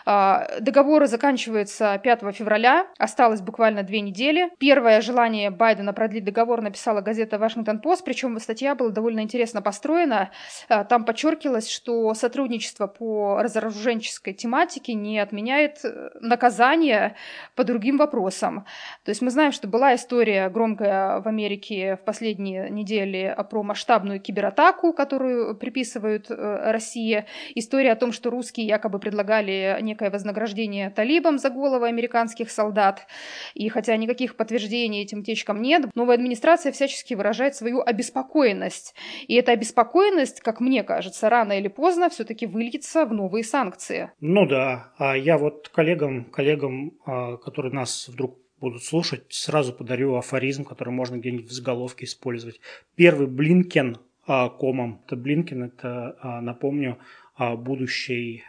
А, 0.06 0.48
договор 0.60 1.06
заканчивается 1.06 2.00
5 2.04 2.36
февраля, 2.36 2.88
осталось 2.98 3.42
буквально 3.42 3.84
две 3.84 4.02
недели. 4.02 4.50
Первое 4.58 5.02
желание 5.02 5.52
Байдена 5.52 5.94
продлить 5.94 6.24
договор 6.24 6.62
написала 6.62 7.02
газета 7.02 7.38
«Вашингтон-Пост», 7.38 8.04
причем 8.04 8.40
статья 8.40 8.74
была 8.74 8.90
довольно 8.90 9.20
интересно 9.20 9.62
построена. 9.62 10.32
А, 10.70 10.84
там 10.84 11.06
подчеркивалось, 11.06 11.70
что 11.70 12.14
сотрудничество 12.16 12.88
по 12.88 13.38
разоруженческой 13.42 14.34
тематике 14.34 14.96
не 14.96 15.20
отменяет 15.20 15.86
э, 15.86 16.10
наказания 16.20 17.16
по 17.56 17.64
другим 17.64 17.98
вопросам 17.98 18.33
вопросам. 18.34 18.66
То 19.04 19.10
есть 19.10 19.22
мы 19.22 19.32
знаем, 19.32 19.52
что 19.52 19.68
была 19.68 19.96
история 19.96 20.50
громкая 20.50 21.22
в 21.22 21.28
Америке 21.28 21.98
в 22.02 22.06
последние 22.06 22.70
недели 22.70 23.36
про 23.50 23.64
масштабную 23.64 24.20
кибератаку, 24.20 24.94
которую 24.94 25.56
приписывают 25.56 26.30
э, 26.30 26.72
России. 26.72 27.26
История 27.56 27.92
о 27.92 27.96
том, 27.96 28.12
что 28.12 28.30
русские 28.30 28.66
якобы 28.66 29.00
предлагали 29.00 29.78
некое 29.82 30.10
вознаграждение 30.10 30.90
талибам 30.90 31.38
за 31.38 31.50
головы 31.50 31.88
американских 31.88 32.50
солдат. 32.52 33.08
И 33.54 33.70
хотя 33.70 33.96
никаких 33.98 34.36
подтверждений 34.36 35.04
этим 35.04 35.20
утечкам 35.20 35.62
нет, 35.62 35.96
новая 35.96 36.16
администрация 36.16 36.72
всячески 36.72 37.14
выражает 37.16 37.56
свою 37.56 37.82
обеспокоенность. 37.82 38.96
И 39.28 39.36
эта 39.36 39.52
обеспокоенность, 39.52 40.42
как 40.42 40.60
мне 40.60 40.84
кажется, 40.84 41.30
рано 41.30 41.54
или 41.54 41.68
поздно 41.68 42.10
все-таки 42.10 42.46
выльется 42.46 43.06
в 43.06 43.14
новые 43.14 43.44
санкции. 43.44 44.12
Ну 44.22 44.46
да, 44.48 44.92
а 44.98 45.16
я 45.16 45.38
вот 45.38 45.70
коллегам, 45.70 46.26
коллегам, 46.26 46.94
а, 47.06 47.38
которые 47.38 47.74
нас 47.74 48.10
вдруг 48.14 48.40
будут 48.60 48.84
слушать, 48.84 49.26
сразу 49.30 49.74
подарю 49.74 50.16
афоризм, 50.16 50.64
который 50.64 50.90
можно 50.90 51.18
где-нибудь 51.18 51.50
в 51.50 51.52
заголовке 51.52 52.06
использовать. 52.06 52.62
Первый 52.96 53.28
Блинкен 53.28 53.98
а, 54.26 54.50
комом. 54.50 55.02
Это 55.06 55.16
Блинкен, 55.18 55.64
это, 55.64 56.18
а, 56.22 56.42
напомню, 56.42 56.98
а, 57.36 57.56
будущий, 57.56 58.44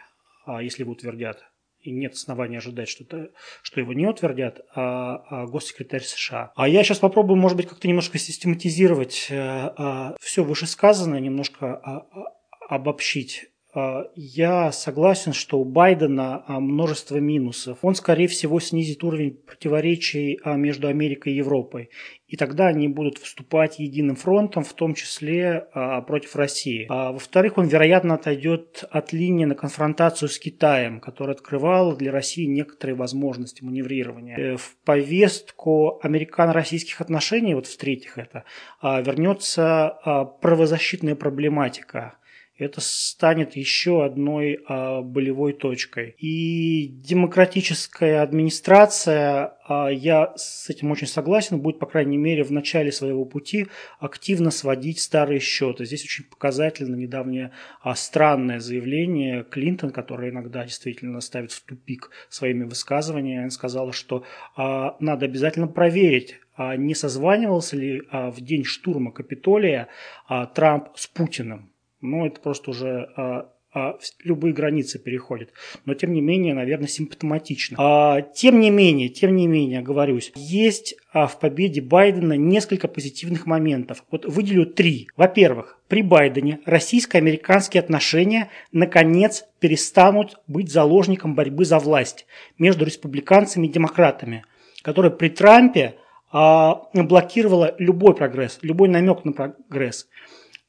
если 0.47 0.83
его 0.83 0.93
утвердят, 0.93 1.43
и 1.85 1.91
нет 1.91 2.13
основания 2.13 2.57
ожидать, 2.57 2.89
что, 2.89 3.03
это, 3.03 3.29
что 3.61 3.79
его 3.79 3.93
не 3.93 4.07
утвердят, 4.07 4.61
а, 4.73 5.23
а 5.29 5.45
госсекретарь 5.45 6.01
США. 6.01 6.51
А 6.55 6.67
я 6.67 6.83
сейчас 6.83 6.99
попробую, 6.99 7.37
может 7.37 7.57
быть, 7.57 7.67
как-то 7.67 7.87
немножко 7.87 8.17
систематизировать 8.17 9.27
а, 9.31 9.73
а, 9.77 10.15
все 10.19 10.43
вышесказанное, 10.43 11.19
немножко 11.19 11.75
а, 11.75 12.07
а, 12.11 12.75
обобщить. 12.75 13.51
А, 13.75 14.07
я 14.15 14.71
согласен, 14.71 15.33
что 15.33 15.59
у 15.59 15.65
Байдена 15.65 16.43
а, 16.47 16.59
множество 16.59 17.17
минусов. 17.17 17.79
Он, 17.81 17.93
скорее 17.93 18.27
всего, 18.27 18.59
снизит 18.59 19.03
уровень 19.03 19.33
противоречий 19.33 20.39
а, 20.43 20.55
между 20.55 20.87
Америкой 20.87 21.33
и 21.33 21.35
Европой. 21.35 21.89
И 22.27 22.37
тогда 22.37 22.67
они 22.67 22.87
будут 22.87 23.19
выступать 23.19 23.77
единым 23.77 24.15
фронтом, 24.15 24.63
в 24.63 24.73
том 24.73 24.95
числе 24.95 25.67
против 26.07 26.35
России. 26.35 26.87
Во-вторых, 26.89 27.59
он, 27.59 27.67
вероятно, 27.67 28.15
отойдет 28.15 28.83
от 28.89 29.13
линии 29.13 29.45
на 29.45 29.53
конфронтацию 29.53 30.27
с 30.27 30.39
Китаем, 30.39 30.99
которая 30.99 31.35
открывала 31.35 31.95
для 31.95 32.11
России 32.11 32.45
некоторые 32.45 32.95
возможности 32.95 33.63
маневрирования. 33.63 34.37
Э, 34.37 34.57
в 34.57 34.75
повестку 34.83 35.99
американо-российских 36.01 36.99
отношений, 36.99 37.53
вот 37.53 37.67
в-третьих 37.67 38.17
это, 38.17 38.43
вернется 38.81 39.99
правозащитная 40.41 41.15
проблематика– 41.15 42.17
это 42.57 42.79
станет 42.79 43.55
еще 43.55 44.05
одной 44.05 44.59
а, 44.67 45.01
болевой 45.01 45.53
точкой. 45.53 46.15
И 46.17 46.87
демократическая 46.87 48.21
администрация, 48.21 49.57
а, 49.67 49.89
я 49.89 50.33
с 50.37 50.69
этим 50.69 50.91
очень 50.91 51.07
согласен, 51.07 51.59
будет, 51.59 51.79
по 51.79 51.85
крайней 51.85 52.17
мере, 52.17 52.43
в 52.43 52.51
начале 52.51 52.91
своего 52.91 53.25
пути 53.25 53.67
активно 53.99 54.51
сводить 54.51 54.99
старые 54.99 55.39
счеты. 55.39 55.85
Здесь 55.85 56.05
очень 56.05 56.25
показательно 56.25 56.95
недавнее 56.95 57.51
а, 57.81 57.93
странное 57.95 58.59
заявление 58.59 59.43
Клинтон, 59.43 59.91
которое 59.91 60.31
иногда 60.31 60.63
действительно 60.63 61.19
ставит 61.19 61.51
в 61.51 61.61
тупик 61.61 62.09
своими 62.29 62.63
высказываниями. 62.63 63.41
Она 63.41 63.49
сказала, 63.49 63.91
что 63.91 64.23
а, 64.55 64.95
надо 65.01 65.25
обязательно 65.25 65.67
проверить, 65.67 66.37
а, 66.55 66.77
не 66.77 66.95
созванивался 66.95 67.75
ли 67.75 68.01
а, 68.11 68.31
в 68.31 68.39
день 68.39 68.63
штурма 68.63 69.11
Капитолия 69.11 69.89
а, 70.27 70.45
Трамп 70.45 70.87
с 70.95 71.07
Путиным 71.07 71.74
ну, 72.05 72.25
это 72.25 72.39
просто 72.39 72.71
уже 72.71 73.09
а, 73.15 73.49
а, 73.75 73.97
любые 74.23 74.53
границы 74.53 74.99
переходит. 74.99 75.51
Но, 75.83 75.95
тем 75.95 76.13
не 76.13 76.21
менее, 76.21 76.53
наверное, 76.53 76.87
симптоматично. 76.87 77.75
А, 77.77 78.21
тем 78.21 78.61
не 78.61 78.69
менее, 78.69 79.09
тем 79.09 79.35
не 79.35 79.47
менее, 79.47 79.81
говорюсь, 79.81 80.31
есть 80.33 80.95
а, 81.11 81.27
в 81.27 81.39
победе 81.41 81.81
Байдена 81.81 82.33
несколько 82.33 82.87
позитивных 82.87 83.45
моментов. 83.45 84.05
Вот 84.09 84.25
выделю 84.25 84.65
три. 84.65 85.09
Во-первых, 85.17 85.77
при 85.89 86.03
Байдене 86.03 86.61
российско-американские 86.65 87.81
отношения 87.81 88.49
наконец 88.71 89.43
перестанут 89.59 90.39
быть 90.47 90.71
заложником 90.71 91.35
борьбы 91.35 91.65
за 91.65 91.77
власть 91.77 92.27
между 92.57 92.85
республиканцами 92.85 93.67
и 93.67 93.71
демократами, 93.71 94.45
которая 94.83 95.11
при 95.11 95.27
Трампе 95.27 95.95
а, 96.31 96.83
блокировала 96.93 97.75
любой 97.77 98.15
прогресс, 98.15 98.57
любой 98.61 98.87
намек 98.87 99.25
на 99.25 99.33
прогресс 99.33 100.07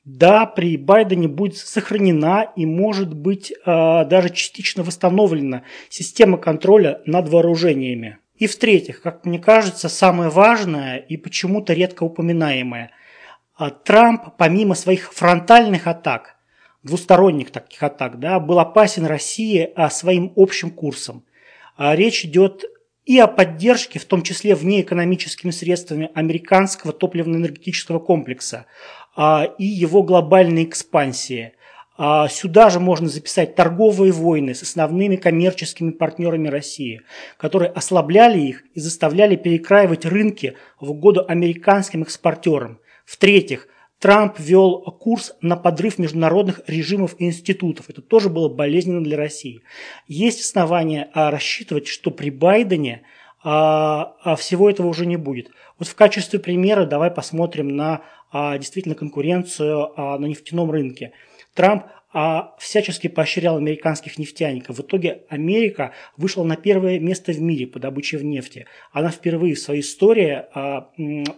да, 0.07 0.47
при 0.47 0.77
Байдене 0.77 1.27
будет 1.27 1.57
сохранена 1.57 2.53
и 2.55 2.65
может 2.65 3.13
быть 3.13 3.51
э, 3.51 3.55
даже 3.65 4.31
частично 4.31 4.85
восстановлена 4.85 5.65
система 5.89 6.39
контроля 6.39 7.03
над 7.07 7.29
вооружениями. 7.29 8.19
И 8.37 8.47
в-третьих, 8.47 9.03
как 9.03 9.27
мне 9.27 9.41
кажется, 9.41 9.89
самое 9.89 10.31
важное 10.31 10.99
и 10.99 11.17
почему-то 11.17 11.73
редко 11.73 12.05
упоминаемое, 12.05 12.93
э, 13.59 13.71
Трамп 13.85 14.37
помимо 14.39 14.77
своих 14.77 15.13
фронтальных 15.13 15.89
атак, 15.89 16.37
двусторонних 16.85 17.51
таких 17.51 17.83
атак, 17.83 18.21
да, 18.21 18.39
был 18.39 18.61
опасен 18.61 19.07
России 19.07 19.73
а, 19.75 19.91
своим 19.91 20.33
общим 20.37 20.71
курсом. 20.71 21.25
А, 21.77 21.97
речь 21.97 22.25
идет 22.25 22.65
и 23.07 23.19
о 23.21 23.29
поддержке, 23.29 24.01
в 24.01 24.05
том 24.05 24.23
числе 24.23 24.55
внеэкономическими 24.55 25.53
средствами 25.53 26.11
американского 26.15 26.93
топливно-энергетического 26.93 28.01
комплекса, 28.01 28.67
а, 28.67 28.67
и 29.17 29.65
его 29.65 30.03
глобальной 30.03 30.65
экспансии. 30.65 31.53
А, 31.99 32.29
сюда 32.29 32.69
же 32.69 32.79
можно 32.79 33.09
записать 33.09 33.55
торговые 33.55 34.13
войны 34.13 34.55
с 34.55 34.63
основными 34.63 35.17
коммерческими 35.17 35.93
партнерами 35.93 36.49
России, 36.49 37.01
которые 37.39 37.71
ослабляли 37.71 38.39
их 38.39 38.65
и 38.75 38.81
заставляли 38.81 39.37
перекраивать 39.37 40.05
рынки 40.05 40.57
в 40.79 40.91
угоду 40.91 41.25
американским 41.27 42.03
экспортерам. 42.03 42.81
В-третьих, 43.07 43.69
Трамп 43.99 44.39
вел 44.39 44.83
курс 44.83 45.35
на 45.41 45.57
подрыв 45.57 45.99
международных 45.99 46.61
режимов 46.67 47.17
и 47.19 47.25
институтов. 47.25 47.89
Это 47.89 48.03
тоже 48.03 48.29
было 48.29 48.51
болезненно 48.51 49.03
для 49.03 49.17
России. 49.17 49.63
Есть 50.07 50.43
основания 50.43 51.09
а, 51.15 51.31
рассчитывать, 51.31 51.87
что 51.87 52.11
при 52.11 52.31
Байдене 52.31 53.03
всего 53.43 54.69
этого 54.69 54.89
уже 54.89 55.07
не 55.07 55.17
будет. 55.17 55.53
Вот 55.79 55.87
в 55.87 55.95
качестве 55.95 56.41
примера 56.41 56.85
давай 56.85 57.13
посмотрим 57.13 57.69
на 57.69 57.95
а, 57.95 58.03
действительно 58.33 58.95
конкуренцию 58.95 59.93
а, 59.97 60.19
на 60.19 60.27
нефтяном 60.27 60.71
рынке. 60.71 61.13
Трамп 61.55 61.85
а, 62.13 62.55
всячески 62.59 63.09
поощрял 63.09 63.57
американских 63.59 64.19
нефтяников. 64.19 64.79
В 64.79 64.83
итоге 64.83 65.25
Америка 65.29 65.93
вышла 66.17 66.45
на 66.45 66.57
первое 66.57 66.99
место 66.99 67.33
в 67.33 67.41
мире 67.41 67.67
по 67.67 67.79
добыче 67.79 68.17
в 68.17 68.25
нефти. 68.25 68.67
Она 68.91 69.11
впервые 69.11 69.55
в 69.55 69.59
своей 69.59 69.83
истории 69.83 70.45
а, 70.55 70.91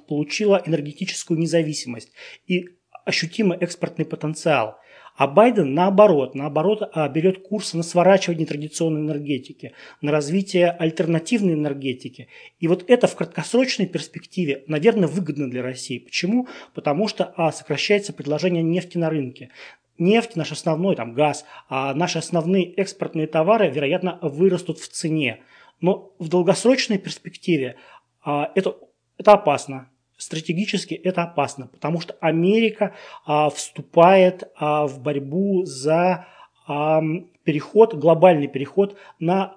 получила 0.08 0.62
энергетическую 0.64 1.38
независимость 1.38 2.12
и 2.46 2.68
ощутимый 3.04 3.58
экспортный 3.58 4.04
потенциал. 4.04 4.78
А 5.18 5.26
Байден 5.26 5.74
наоборот, 5.74 6.36
наоборот 6.36 6.90
а, 6.92 7.08
берет 7.08 7.42
курс 7.42 7.74
на 7.74 7.82
сворачивание 7.82 8.46
традиционной 8.46 9.00
энергетики, 9.00 9.72
на 10.00 10.12
развитие 10.12 10.70
альтернативной 10.70 11.54
энергетики. 11.54 12.28
И 12.60 12.68
вот 12.68 12.84
это 12.86 13.08
в 13.08 13.16
краткосрочной 13.16 13.86
перспективе, 13.86 14.62
наверное, 14.68 15.08
выгодно 15.08 15.50
для 15.50 15.60
России. 15.60 15.98
Почему? 15.98 16.46
Потому 16.72 17.08
что 17.08 17.34
а, 17.36 17.50
сокращается 17.50 18.12
предложение 18.12 18.62
нефти 18.62 18.96
на 18.96 19.10
рынке 19.10 19.50
нефть, 19.98 20.36
наш 20.36 20.52
основной 20.52 20.94
там, 20.94 21.12
газ, 21.14 21.44
а 21.68 21.92
наши 21.92 22.18
основные 22.18 22.72
экспортные 22.74 23.26
товары, 23.26 23.68
вероятно, 23.68 24.20
вырастут 24.22 24.78
в 24.78 24.86
цене. 24.86 25.40
Но 25.80 26.12
в 26.20 26.28
долгосрочной 26.28 26.98
перспективе 26.98 27.74
а, 28.22 28.52
это, 28.54 28.76
это 29.18 29.32
опасно 29.32 29.88
стратегически 30.18 30.94
это 30.94 31.22
опасно, 31.22 31.68
потому 31.68 32.00
что 32.00 32.14
Америка 32.20 32.94
а, 33.24 33.48
вступает 33.48 34.50
а, 34.56 34.86
в 34.86 35.00
борьбу 35.00 35.64
за 35.64 36.26
а, 36.66 37.00
переход, 37.44 37.94
глобальный 37.94 38.48
переход 38.48 38.96
на 39.18 39.56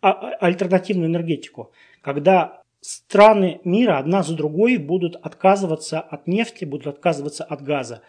а, 0.00 0.32
альтернативную 0.40 1.08
энергетику, 1.08 1.72
когда 2.02 2.62
страны 2.80 3.60
мира 3.64 3.98
одна 3.98 4.22
за 4.22 4.36
другой 4.36 4.76
будут 4.76 5.16
отказываться 5.16 6.00
от 6.00 6.26
нефти, 6.26 6.64
будут 6.64 6.88
отказываться 6.88 7.44
от 7.44 7.62
газа. 7.62 8.02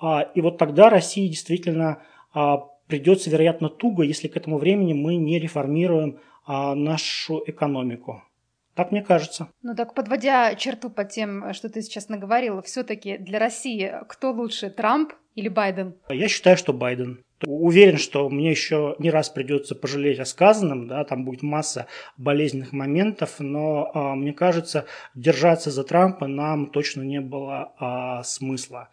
А, 0.00 0.22
и 0.22 0.40
вот 0.40 0.58
тогда 0.58 0.90
России 0.90 1.28
действительно 1.28 2.02
а, 2.32 2.68
придется, 2.86 3.30
вероятно, 3.30 3.68
туго, 3.68 4.02
если 4.02 4.28
к 4.28 4.36
этому 4.36 4.58
времени 4.58 4.94
мы 4.94 5.16
не 5.16 5.38
реформируем 5.38 6.18
а, 6.46 6.74
нашу 6.74 7.42
экономику. 7.46 8.22
Так 8.74 8.90
мне 8.90 9.02
кажется. 9.02 9.48
Ну 9.62 9.74
так 9.74 9.94
подводя 9.94 10.54
черту 10.54 10.88
под 10.90 11.10
тем, 11.10 11.52
что 11.52 11.68
ты 11.68 11.82
сейчас 11.82 12.08
наговорила, 12.08 12.62
все-таки 12.62 13.18
для 13.18 13.38
России 13.38 13.92
кто 14.08 14.32
лучше, 14.32 14.70
Трамп 14.70 15.12
или 15.34 15.48
Байден? 15.48 15.94
Я 16.08 16.28
считаю, 16.28 16.56
что 16.56 16.72
Байден. 16.72 17.22
Уверен, 17.44 17.98
что 17.98 18.28
мне 18.28 18.50
еще 18.50 18.94
не 18.98 19.10
раз 19.10 19.28
придется 19.28 19.74
пожалеть 19.74 20.20
о 20.20 20.24
сказанном, 20.24 20.86
да, 20.86 21.04
там 21.04 21.24
будет 21.24 21.42
масса 21.42 21.86
болезненных 22.16 22.72
моментов, 22.72 23.40
но 23.40 23.90
а, 23.92 24.14
мне 24.14 24.32
кажется, 24.32 24.86
держаться 25.14 25.70
за 25.70 25.82
Трампа 25.82 26.28
нам 26.28 26.70
точно 26.70 27.02
не 27.02 27.20
было 27.20 27.72
а, 27.78 28.22
смысла 28.22 28.90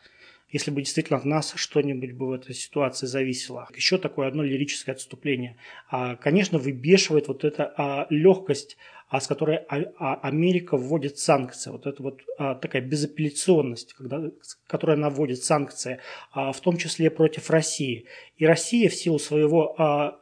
если 0.51 0.71
бы 0.71 0.81
действительно 0.81 1.19
от 1.19 1.25
нас 1.25 1.53
что-нибудь 1.55 2.13
бы 2.13 2.27
в 2.27 2.31
этой 2.31 2.55
ситуации 2.55 3.05
зависело. 3.05 3.67
Еще 3.75 3.97
такое 3.97 4.27
одно 4.27 4.43
лирическое 4.43 4.95
отступление. 4.95 5.57
А, 5.89 6.15
конечно, 6.15 6.57
выбешивает 6.57 7.27
вот 7.27 7.43
эта 7.43 7.71
а, 7.77 8.07
легкость 8.09 8.77
а 9.09 9.19
с 9.19 9.27
которой 9.27 9.57
а, 9.57 9.81
а, 9.97 10.15
Америка 10.21 10.77
вводит 10.77 11.17
санкции. 11.17 11.71
Вот 11.71 11.87
это 11.87 12.01
вот 12.03 12.21
а, 12.37 12.53
такая 12.53 12.83
безапелляционность, 12.83 13.93
когда, 13.93 14.21
которая 14.67 14.97
она 14.97 15.09
вводит 15.09 15.43
санкции, 15.43 15.99
в 16.33 16.59
том 16.61 16.77
числе 16.77 17.09
против 17.09 17.49
России. 17.49 18.05
И 18.37 18.45
Россия 18.45 18.87
в 18.87 18.93
силу 18.93 19.19
своего 19.19 19.75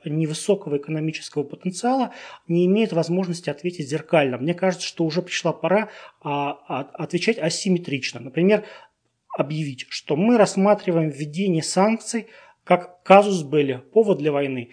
невысокого 0.06 0.78
экономического 0.78 1.44
потенциала 1.44 2.14
не 2.48 2.66
имеет 2.66 2.94
возможности 2.94 3.50
ответить 3.50 3.90
зеркально. 3.90 4.38
Мне 4.38 4.54
кажется, 4.54 4.88
что 4.88 5.04
уже 5.04 5.22
пришла 5.22 5.52
пора 5.52 5.90
отвечать 6.22 7.38
асимметрично. 7.38 8.20
Например, 8.20 8.66
объявить, 9.38 9.86
что 9.90 10.16
мы 10.16 10.38
рассматриваем 10.38 11.10
введение 11.10 11.64
санкций 11.64 12.28
как 12.68 13.02
казус 13.04 13.44
были, 13.44 13.82
повод 13.94 14.18
для 14.18 14.32
войны. 14.32 14.72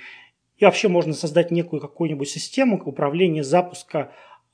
И 0.57 0.65
вообще 0.65 0.89
можно 0.89 1.15
создать 1.15 1.51
некую 1.51 1.81
какую-нибудь 1.81 2.29
систему 2.29 2.81
управления 2.85 3.43
запуска, 3.43 4.13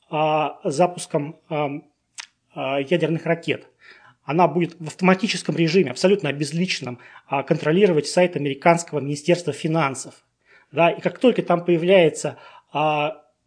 а, 0.09 0.59
запуском 0.65 1.37
а, 1.49 2.81
ядерных 2.81 3.27
ракет. 3.27 3.69
Она 4.25 4.49
будет 4.49 4.77
в 4.79 4.87
автоматическом 4.87 5.57
режиме, 5.57 5.91
абсолютно 5.91 6.29
обезличенном, 6.31 6.99
а, 7.27 7.43
контролировать 7.43 8.07
сайт 8.07 8.37
американского 8.37 9.01
министерства 9.01 9.53
финансов. 9.53 10.15
Да, 10.73 10.91
и 10.91 11.01
как 11.01 11.19
только 11.19 11.43
там 11.43 11.65
появляется 11.65 12.39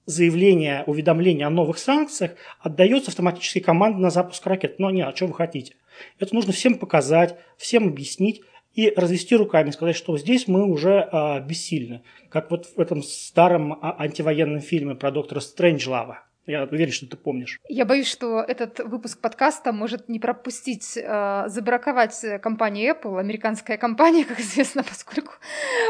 заявление, 0.05 0.83
уведомление 0.85 1.47
о 1.47 1.49
новых 1.49 1.77
санкциях, 1.77 2.31
отдается 2.59 3.11
автоматически 3.11 3.59
команда 3.59 3.99
на 3.99 4.09
запуск 4.09 4.45
ракет. 4.45 4.77
Но 4.79 4.91
нет, 4.91 5.07
а 5.07 5.15
что 5.15 5.27
вы 5.27 5.33
хотите? 5.33 5.75
Это 6.19 6.35
нужно 6.35 6.51
всем 6.51 6.77
показать, 6.77 7.37
всем 7.55 7.87
объяснить 7.87 8.41
и 8.73 8.91
развести 8.95 9.35
руками, 9.35 9.71
сказать, 9.71 9.95
что 9.95 10.17
здесь 10.17 10.47
мы 10.47 10.65
уже 10.65 11.07
а, 11.11 11.39
бессильны. 11.39 12.03
Как 12.29 12.49
вот 12.51 12.65
в 12.65 12.79
этом 12.79 13.03
старом 13.03 13.73
а, 13.73 13.95
антивоенном 13.99 14.61
фильме 14.61 14.95
про 14.95 15.11
доктора 15.11 15.39
Стрэнджлава. 15.39 16.23
Я 16.45 16.63
уверен, 16.63 16.91
что 16.91 17.07
ты 17.07 17.15
помнишь. 17.15 17.59
Я 17.69 17.85
боюсь, 17.85 18.07
что 18.07 18.41
этот 18.41 18.79
выпуск 18.79 19.19
подкаста 19.21 19.71
может 19.71 20.09
не 20.09 20.19
пропустить, 20.19 20.97
э, 20.97 21.43
забраковать 21.47 22.19
компанию 22.41 22.93
Apple, 22.93 23.17
американская 23.17 23.77
компания, 23.77 24.25
как 24.27 24.41
известно, 24.41 24.83
поскольку 24.83 25.33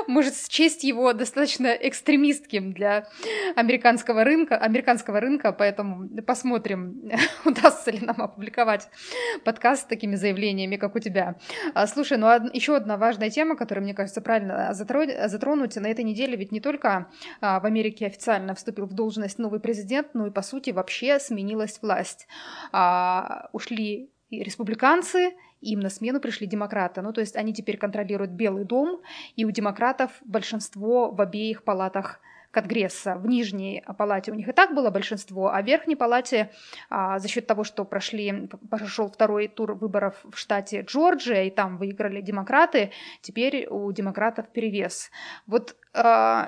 может 0.08 0.36
счесть 0.36 0.84
его 0.84 1.14
достаточно 1.14 1.68
экстремистским 1.68 2.72
для 2.72 3.08
американского 3.56 4.24
рынка, 4.24 4.56
американского 4.56 5.20
рынка, 5.20 5.54
поэтому 5.54 6.08
посмотрим, 6.22 7.10
удастся 7.46 7.90
ли 7.90 8.00
нам 8.00 8.22
опубликовать 8.22 8.90
подкаст 9.44 9.84
с 9.84 9.86
такими 9.86 10.16
заявлениями, 10.16 10.76
как 10.76 10.96
у 10.96 11.00
тебя. 11.00 11.36
А, 11.74 11.88
слушай, 11.88 12.18
ну 12.18 12.28
еще 12.54 12.76
одна 12.76 12.98
важная 12.98 13.32
тема, 13.32 13.56
которую, 13.56 13.86
мне 13.86 13.96
кажется, 13.96 14.22
правильно 14.22 14.74
затронуть, 14.74 15.76
на 15.78 15.88
этой 15.88 16.04
неделе 16.04 16.38
ведь 16.38 16.52
не 16.52 16.60
только 16.60 17.08
а, 17.42 17.60
в 17.60 17.66
Америке 17.66 18.06
официально 18.06 18.54
вступил 18.54 18.86
в 18.86 18.94
должность 18.94 19.40
новый 19.40 19.60
президент, 19.60 20.14
но 20.14 20.28
и 20.28 20.30
по 20.30 20.43
сути, 20.44 20.70
вообще 20.70 21.20
сменилась 21.20 21.80
власть. 21.82 22.28
А, 22.72 23.50
ушли 23.54 24.12
республиканцы, 24.30 25.34
им 25.62 25.80
на 25.80 25.90
смену 25.90 26.20
пришли 26.20 26.48
демократы. 26.48 27.02
Ну, 27.02 27.14
то 27.14 27.22
есть 27.22 27.36
они 27.36 27.54
теперь 27.54 27.78
контролируют 27.78 28.32
Белый 28.32 28.66
дом, 28.66 29.02
и 29.36 29.46
у 29.46 29.52
демократов 29.52 30.12
большинство 30.26 31.12
в 31.12 31.22
обеих 31.22 31.64
палатах 31.64 32.20
Конгресса. 32.54 33.16
В 33.16 33.26
нижней 33.26 33.84
палате 33.98 34.32
у 34.32 34.36
них 34.36 34.48
и 34.48 34.52
так 34.52 34.76
было 34.76 34.92
большинство, 34.92 35.52
а 35.52 35.62
в 35.62 35.66
верхней 35.66 35.96
палате 35.96 36.52
а, 36.90 37.18
за 37.18 37.28
счет 37.28 37.48
того, 37.48 37.64
что 37.64 37.84
прошли, 37.84 38.48
прошел 38.70 39.10
второй 39.10 39.48
тур 39.48 39.74
выборов 39.74 40.24
в 40.24 40.38
штате 40.38 40.82
Джорджия, 40.82 41.46
и 41.46 41.50
там 41.50 41.78
выиграли 41.78 42.22
демократы, 42.22 42.92
теперь 43.22 43.68
у 43.68 43.92
демократов 43.92 44.50
перевес. 44.50 45.10
Вот 45.48 45.76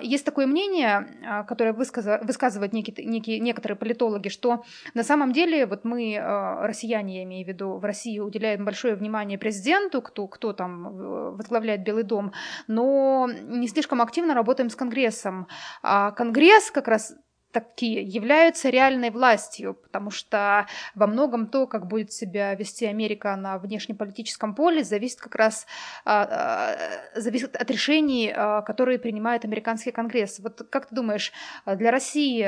есть 0.02 0.26
такое 0.26 0.48
мнение, 0.48 1.08
а, 1.24 1.44
которое 1.44 1.74
высказывают 1.74 2.74
некие, 2.74 3.06
некие, 3.06 3.40
некоторые 3.40 3.78
политологи, 3.78 4.30
что 4.30 4.64
на 4.96 5.04
самом 5.04 5.34
деле 5.34 5.68
вот 5.68 5.84
мы, 5.84 6.18
а, 6.20 6.66
россияне, 6.66 7.18
я 7.18 7.24
имею 7.24 7.46
в 7.46 7.48
виду, 7.48 7.78
в 7.78 7.86
России 7.86 8.20
уделяем 8.20 8.66
большое 8.66 8.96
внимание 8.96 9.38
президенту, 9.38 10.02
кто, 10.02 10.28
кто 10.28 10.54
там 10.54 11.36
возглавляет 11.36 11.84
Белый 11.84 12.04
дом, 12.04 12.32
но 12.68 13.30
не 13.44 13.68
слишком 13.68 14.02
активно 14.02 14.34
работаем 14.34 14.70
с 14.70 14.76
Конгрессом. 14.76 15.48
А 15.84 16.12
Конгресс 16.12 16.72
как 16.72 16.88
раз 16.88 17.14
такие 17.56 18.02
являются 18.02 18.70
реальной 18.70 19.12
властью, 19.12 19.76
потому 19.76 20.12
что 20.12 20.68
во 20.94 21.08
многом 21.08 21.48
то, 21.48 21.68
как 21.68 21.88
будет 21.88 22.12
себя 22.12 22.54
вести 22.54 22.86
Америка 22.86 23.34
на 23.38 23.58
внешнеполитическом 23.58 24.56
поле, 24.56 24.84
зависит 24.84 25.22
как 25.22 25.36
раз 25.36 25.66
а, 26.04 26.76
а, 27.16 27.20
зависит 27.20 27.56
от 27.56 27.72
решений, 27.72 28.30
а, 28.36 28.62
которые 28.62 29.00
принимает 29.00 29.46
американский 29.46 29.92
Конгресс. 29.92 30.40
Вот 30.40 30.68
как 30.70 30.90
ты 30.90 30.96
думаешь, 30.96 31.32
для 31.66 31.92
России 31.92 32.44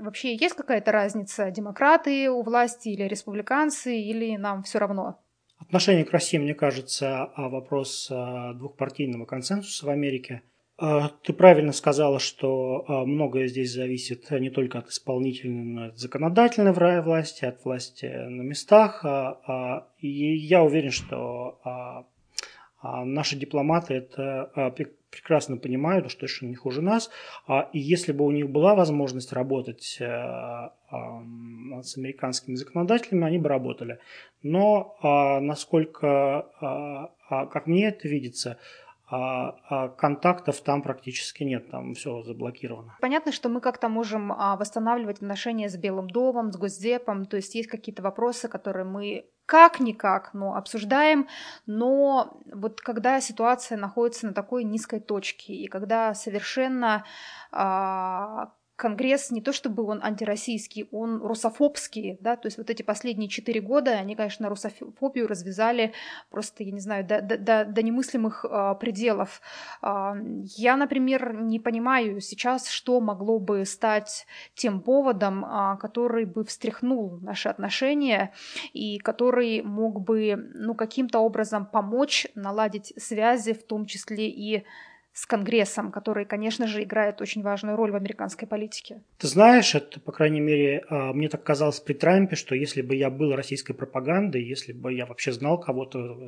вообще 0.00 0.36
есть 0.36 0.54
какая-то 0.54 0.92
разница, 0.92 1.50
демократы 1.50 2.30
у 2.30 2.42
власти 2.42 2.90
или 2.90 3.02
республиканцы, 3.02 3.98
или 3.98 4.36
нам 4.36 4.62
все 4.62 4.78
равно? 4.78 5.18
Отношение 5.58 6.04
к 6.04 6.12
России, 6.12 6.38
мне 6.38 6.54
кажется, 6.54 7.30
вопрос 7.36 8.08
двухпартийного 8.08 9.26
консенсуса 9.26 9.86
в 9.86 9.88
Америке– 9.88 10.42
ты 10.78 11.32
правильно 11.32 11.72
сказала, 11.72 12.18
что 12.18 12.84
а, 12.88 13.04
многое 13.04 13.46
здесь 13.46 13.72
зависит 13.72 14.30
не 14.30 14.50
только 14.50 14.78
от 14.78 14.88
исполнительной, 14.88 15.64
но 15.64 15.86
и 15.86 15.88
от 15.90 15.98
законодательной 15.98 16.72
власти, 17.02 17.44
от 17.44 17.64
власти 17.64 18.06
на 18.06 18.42
местах. 18.42 19.04
А, 19.04 19.86
и 19.98 20.08
я 20.08 20.62
уверен, 20.62 20.90
что 20.90 22.06
наши 22.82 23.36
дипломаты 23.36 23.94
это 23.94 24.74
прекрасно 25.10 25.56
понимают, 25.56 26.10
что 26.10 26.26
это 26.26 26.46
не 26.46 26.56
хуже 26.56 26.82
нас. 26.82 27.10
И 27.72 27.78
если 27.78 28.10
бы 28.10 28.24
у 28.24 28.32
них 28.32 28.50
была 28.50 28.74
возможность 28.74 29.32
работать 29.32 29.82
с 29.82 30.00
американскими 30.90 32.56
законодателями, 32.56 33.26
они 33.26 33.38
бы 33.38 33.48
работали. 33.48 34.00
Но 34.42 34.96
насколько, 35.40 36.50
как 37.28 37.66
мне 37.68 37.86
это 37.86 38.08
видится, 38.08 38.58
а, 39.12 39.56
а 39.68 39.88
контактов 39.88 40.58
там 40.62 40.80
практически 40.80 41.44
нет, 41.44 41.70
там 41.70 41.92
все 41.92 42.22
заблокировано. 42.22 42.96
Понятно, 43.02 43.30
что 43.30 43.50
мы 43.50 43.60
как-то 43.60 43.90
можем 43.90 44.32
а, 44.32 44.56
восстанавливать 44.56 45.16
отношения 45.16 45.68
с 45.68 45.76
Белым 45.76 46.08
домом, 46.08 46.50
с 46.50 46.56
Госдепом, 46.56 47.26
то 47.26 47.36
есть 47.36 47.54
есть 47.54 47.68
какие-то 47.68 48.02
вопросы, 48.02 48.48
которые 48.48 48.86
мы 48.86 49.26
как-никак, 49.44 50.32
но 50.32 50.54
обсуждаем, 50.54 51.28
но 51.66 52.40
вот 52.50 52.80
когда 52.80 53.20
ситуация 53.20 53.76
находится 53.76 54.28
на 54.28 54.32
такой 54.32 54.64
низкой 54.64 55.00
точке, 55.00 55.52
и 55.52 55.66
когда 55.66 56.14
совершенно 56.14 57.04
а, 57.50 58.52
Конгресс 58.76 59.30
не 59.30 59.42
то 59.42 59.52
чтобы 59.52 59.84
он 59.84 60.02
антироссийский, 60.02 60.88
он 60.90 61.22
русофобский, 61.22 62.18
да, 62.20 62.36
то 62.36 62.46
есть 62.46 62.58
вот 62.58 62.70
эти 62.70 62.82
последние 62.82 63.28
четыре 63.28 63.60
года, 63.60 63.92
они, 63.92 64.16
конечно, 64.16 64.48
русофобию 64.48 65.28
развязали 65.28 65.92
просто, 66.30 66.64
я 66.64 66.72
не 66.72 66.80
знаю, 66.80 67.06
до, 67.06 67.20
до, 67.20 67.64
до 67.64 67.82
немыслимых 67.82 68.44
э, 68.44 68.74
пределов. 68.80 69.40
Э, 69.82 70.14
я, 70.56 70.76
например, 70.76 71.34
не 71.34 71.60
понимаю 71.60 72.20
сейчас, 72.20 72.68
что 72.68 73.00
могло 73.00 73.38
бы 73.38 73.64
стать 73.64 74.26
тем 74.54 74.80
поводом, 74.80 75.44
э, 75.44 75.76
который 75.78 76.24
бы 76.24 76.44
встряхнул 76.44 77.18
наши 77.20 77.48
отношения 77.48 78.32
и 78.72 78.98
который 78.98 79.62
мог 79.62 80.00
бы, 80.00 80.50
ну, 80.54 80.74
каким-то 80.74 81.20
образом 81.20 81.66
помочь 81.66 82.26
наладить 82.34 82.92
связи, 82.96 83.52
в 83.52 83.64
том 83.64 83.86
числе 83.86 84.28
и 84.28 84.64
с 85.12 85.26
Конгрессом, 85.26 85.92
который, 85.92 86.24
конечно 86.24 86.66
же, 86.66 86.82
играет 86.82 87.20
очень 87.20 87.42
важную 87.42 87.76
роль 87.76 87.90
в 87.90 87.96
американской 87.96 88.48
политике. 88.48 89.02
Ты 89.18 89.26
знаешь, 89.26 89.74
это, 89.74 90.00
по 90.00 90.10
крайней 90.10 90.40
мере, 90.40 90.84
а, 90.88 91.12
мне 91.12 91.28
так 91.28 91.42
казалось 91.42 91.80
при 91.80 91.92
Трампе, 91.92 92.34
что 92.34 92.54
если 92.54 92.80
бы 92.80 92.96
я 92.96 93.10
был 93.10 93.34
российской 93.34 93.74
пропагандой, 93.74 94.42
если 94.42 94.72
бы 94.72 94.92
я 94.92 95.04
вообще 95.04 95.32
знал 95.32 95.60
кого-то 95.60 96.18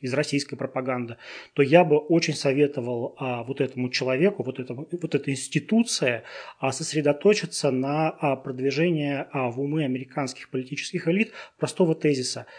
из 0.00 0.12
российской 0.12 0.56
пропаганды, 0.56 1.16
то 1.54 1.62
я 1.62 1.84
бы 1.84 1.96
очень 1.96 2.34
советовал 2.34 3.14
а, 3.18 3.44
вот 3.44 3.62
этому 3.62 3.88
человеку, 3.88 4.42
вот, 4.42 4.60
этому, 4.60 4.86
вот 4.90 5.14
этой 5.14 5.32
институции 5.32 6.22
а, 6.58 6.70
сосредоточиться 6.70 7.70
на 7.70 8.10
продвижении 8.44 9.24
в 9.32 9.60
умы 9.60 9.84
американских 9.84 10.50
политических 10.50 11.08
элит 11.08 11.32
простого 11.58 11.94
тезиса– 11.94 12.46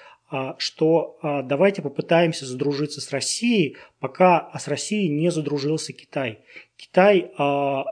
что 0.57 1.17
а, 1.21 1.43
давайте 1.43 1.81
попытаемся 1.81 2.45
задружиться 2.45 2.99
с 2.99 3.11
Россией, 3.11 3.77
пока 3.99 4.51
с 4.57 4.67
Россией 4.67 5.09
не 5.09 5.29
задружился 5.29 5.93
Китай. 5.93 6.39
Китай 6.77 7.31
а, 7.38 7.85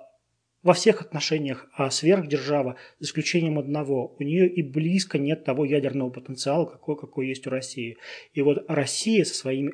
во 0.64 0.74
всех 0.74 1.02
отношениях 1.02 1.68
сверхдержава, 1.92 2.78
за 3.00 3.06
исключением 3.06 3.60
одного. 3.60 4.16
У 4.18 4.24
нее 4.24 4.48
и 4.48 4.64
близко 4.64 5.20
нет 5.20 5.44
того 5.44 5.66
ядерного 5.66 6.10
потенциала, 6.10 6.66
какой, 6.66 6.96
какой 6.98 7.28
есть 7.28 7.46
у 7.48 7.50
России. 7.50 7.98
И 8.34 8.42
вот 8.42 8.64
Россия 8.70 9.26
со 9.26 9.36
своим 9.36 9.74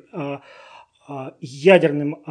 ядерным 1.40 2.24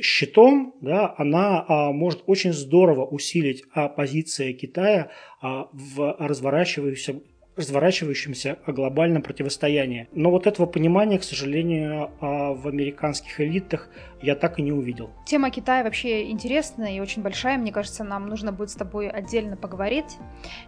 щитом, 0.00 0.76
да, 0.80 1.12
она 1.18 1.90
может 1.92 2.22
очень 2.26 2.52
здорово 2.52 3.04
усилить 3.04 3.64
позиции 3.96 4.52
Китая 4.52 5.10
в 5.42 6.16
разворачивающемся 6.20 7.20
разворачивающемся 7.58 8.58
глобальном 8.66 9.22
противостоянии. 9.22 10.08
Но 10.12 10.30
вот 10.30 10.46
этого 10.46 10.66
понимания, 10.66 11.18
к 11.18 11.24
сожалению, 11.24 12.10
а, 12.20 12.54
в 12.54 12.66
американских 12.68 13.40
элитах 13.40 13.88
я 14.22 14.34
так 14.34 14.58
и 14.58 14.62
не 14.62 14.72
увидел. 14.72 15.10
Тема 15.26 15.50
Китая 15.50 15.84
вообще 15.84 16.30
интересная 16.30 16.96
и 16.96 17.00
очень 17.00 17.22
большая. 17.22 17.58
Мне 17.58 17.72
кажется, 17.72 18.04
нам 18.04 18.28
нужно 18.28 18.52
будет 18.52 18.70
с 18.70 18.74
тобой 18.74 19.08
отдельно 19.08 19.56
поговорить 19.56 20.18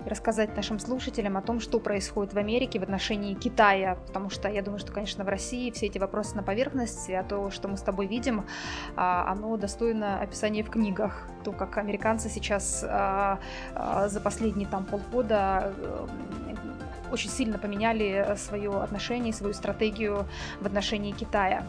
и 0.05 0.09
рассказать 0.09 0.57
нашим 0.57 0.79
слушателям 0.79 1.37
о 1.37 1.43
том, 1.43 1.61
что 1.61 1.81
происходит 1.81 2.33
в 2.33 2.39
Америке 2.39 2.79
в 2.79 2.83
отношении 2.83 3.35
Китая. 3.35 3.97
Потому 4.07 4.31
что 4.31 4.49
я 4.49 4.63
думаю, 4.63 4.79
что, 4.79 4.93
конечно, 4.93 5.25
в 5.25 5.29
России 5.29 5.71
все 5.71 5.87
эти 5.87 5.99
вопросы 5.99 6.37
на 6.37 6.43
поверхности, 6.43 7.13
а 7.13 7.23
то, 7.25 7.51
что 7.51 7.69
мы 7.69 7.77
с 7.77 7.83
тобой 7.83 8.07
видим, 8.07 8.45
а, 8.97 9.31
оно 9.31 9.57
достойно 9.57 10.21
описания 10.21 10.63
в 10.63 10.71
книгах. 10.71 11.29
То, 11.45 11.53
как 11.53 11.79
американцы 11.79 12.29
сейчас 12.29 12.85
а, 12.87 13.39
за 14.09 14.21
последние 14.21 14.69
там 14.69 14.85
полгода 14.85 15.73
э, 15.77 16.07
очень 17.11 17.31
сильно 17.31 17.59
поменяли 17.59 18.25
э, 18.27 18.37
свое 18.37 18.71
отношение, 18.83 19.33
свою 19.33 19.55
стратегию 19.55 20.27
в 20.61 20.67
отношении 20.67 21.13
Китая. 21.13 21.65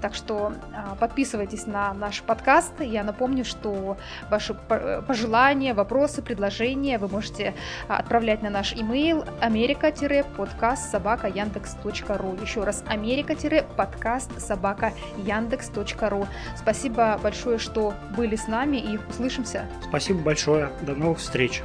Так 0.00 0.14
что 0.14 0.52
а, 0.74 0.94
подписывайтесь 0.96 1.66
на 1.66 1.92
наш 1.94 2.22
подкаст. 2.22 2.72
Я 2.80 3.04
напомню, 3.04 3.44
что 3.44 3.96
ваши 4.30 4.56
э, 4.68 5.02
пожелания, 5.06 5.74
вопросы, 5.74 6.22
предложения 6.22 6.98
вы 6.98 7.08
можете 7.08 7.54
а, 7.88 7.98
отправлять 7.98 8.42
на 8.42 8.50
наш 8.50 8.74
email 8.74 9.26
америка-подкаст 9.40 10.90
собака 10.90 11.28
яндекс.ру. 11.28 12.36
Еще 12.42 12.64
раз 12.64 12.84
америка-подкаст 12.86 14.40
собака 14.40 14.92
яндекс.ру. 15.16 16.26
Спасибо 16.56 17.18
большое, 17.22 17.58
что 17.58 17.94
были 18.16 18.36
с 18.36 18.48
нами 18.48 18.76
и 18.76 18.98
услышимся. 19.08 19.66
Спасибо 19.82 20.20
большое. 20.20 20.70
До 20.82 20.94
новых 20.94 21.18
встреч. 21.18 21.62